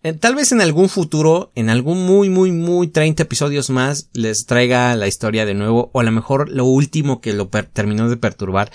Eh, 0.04 0.14
tal 0.14 0.36
vez 0.36 0.52
en 0.52 0.62
algún 0.62 0.90
futuro, 0.90 1.52
en 1.56 1.70
algún 1.70 2.06
muy, 2.06 2.30
muy, 2.30 2.52
muy 2.52 2.88
30 2.88 3.24
episodios 3.24 3.70
más, 3.70 4.10
les 4.14 4.46
traiga 4.46 4.96
la 4.96 5.08
historia 5.08 5.46
de 5.46 5.54
nuevo, 5.54 5.90
o 5.94 6.00
a 6.00 6.04
lo 6.04 6.12
mejor 6.12 6.50
lo 6.50 6.66
último 6.66 7.22
que 7.22 7.34
lo 7.34 7.48
terminó 7.48 8.10
de 8.10 8.18
perturbar, 8.18 8.72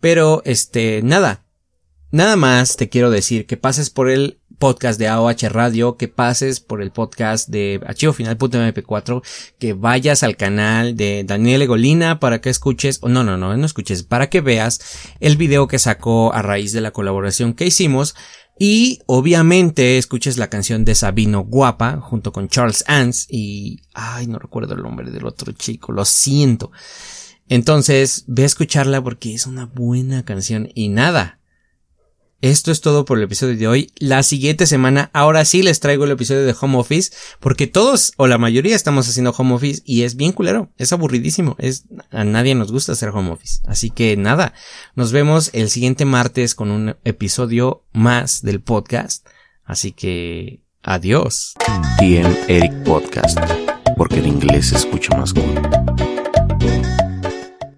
pero, 0.00 0.42
este, 0.44 1.00
nada, 1.02 1.44
Nada 2.14 2.36
más 2.36 2.76
te 2.76 2.88
quiero 2.88 3.10
decir 3.10 3.44
que 3.44 3.56
pases 3.56 3.90
por 3.90 4.08
el 4.08 4.38
podcast 4.60 5.00
de 5.00 5.08
AOH 5.08 5.48
Radio, 5.48 5.96
que 5.96 6.06
pases 6.06 6.60
por 6.60 6.80
el 6.80 6.92
podcast 6.92 7.48
de 7.48 7.80
archivofinal.mp4, 7.84 9.20
que 9.58 9.72
vayas 9.72 10.22
al 10.22 10.36
canal 10.36 10.94
de 10.94 11.24
Daniel 11.24 11.62
Egolina 11.62 12.20
para 12.20 12.40
que 12.40 12.50
escuches, 12.50 13.00
o 13.02 13.08
no, 13.08 13.24
no, 13.24 13.36
no, 13.36 13.56
no 13.56 13.66
escuches, 13.66 14.04
para 14.04 14.30
que 14.30 14.40
veas 14.40 14.80
el 15.18 15.36
video 15.36 15.66
que 15.66 15.80
sacó 15.80 16.32
a 16.32 16.40
raíz 16.40 16.72
de 16.72 16.82
la 16.82 16.92
colaboración 16.92 17.52
que 17.52 17.66
hicimos 17.66 18.14
y 18.58 19.00
obviamente 19.06 19.98
escuches 19.98 20.38
la 20.38 20.48
canción 20.48 20.84
de 20.84 20.94
Sabino 20.94 21.44
Guapa 21.44 22.00
junto 22.00 22.32
con 22.32 22.48
Charles 22.48 22.84
Ans 22.86 23.26
y, 23.28 23.82
ay, 23.94 24.26
no 24.26 24.38
recuerdo 24.38 24.74
el 24.74 24.82
nombre 24.82 25.10
del 25.10 25.26
otro 25.26 25.52
chico, 25.52 25.92
lo 25.92 26.04
siento. 26.04 26.70
Entonces, 27.48 28.24
ve 28.26 28.44
a 28.44 28.46
escucharla 28.46 29.02
porque 29.02 29.34
es 29.34 29.46
una 29.46 29.66
buena 29.66 30.24
canción 30.24 30.68
y 30.74 30.88
nada, 30.88 31.40
esto 32.40 32.70
es 32.70 32.80
todo 32.80 33.04
por 33.04 33.18
el 33.18 33.24
episodio 33.24 33.56
de 33.56 33.66
hoy. 33.66 33.92
La 33.96 34.22
siguiente 34.22 34.66
semana, 34.66 35.10
ahora 35.12 35.44
sí 35.44 35.62
les 35.62 35.80
traigo 35.80 36.04
el 36.04 36.10
episodio 36.10 36.44
de 36.44 36.54
Home 36.60 36.78
Office, 36.78 37.12
porque 37.40 37.66
todos 37.66 38.12
o 38.16 38.26
la 38.26 38.38
mayoría 38.38 38.76
estamos 38.76 39.08
haciendo 39.08 39.34
Home 39.36 39.54
Office 39.54 39.82
y 39.84 40.02
es 40.02 40.16
bien 40.16 40.32
culero, 40.32 40.70
es 40.76 40.92
aburridísimo, 40.92 41.56
es, 41.58 41.84
a 42.10 42.24
nadie 42.24 42.54
nos 42.54 42.70
gusta 42.70 42.92
hacer 42.92 43.08
Home 43.10 43.30
Office. 43.30 43.60
Así 43.66 43.90
que 43.90 44.16
nada, 44.16 44.52
nos 44.94 45.12
vemos 45.12 45.50
el 45.54 45.70
siguiente 45.70 46.04
martes 46.04 46.54
con 46.54 46.70
un 46.70 46.96
episodio 47.04 47.84
más 47.92 48.42
del 48.42 48.60
podcast. 48.60 49.26
Así 49.64 49.92
que, 49.92 50.60
adiós. 50.82 51.54
TM 51.98 52.36
Eric 52.48 52.84
Podcast, 52.84 53.38
porque 53.96 54.18
el 54.18 54.26
inglés 54.26 54.68
se 54.68 54.76
escucha 54.76 55.16
más 55.16 55.32
cool. 55.32 57.03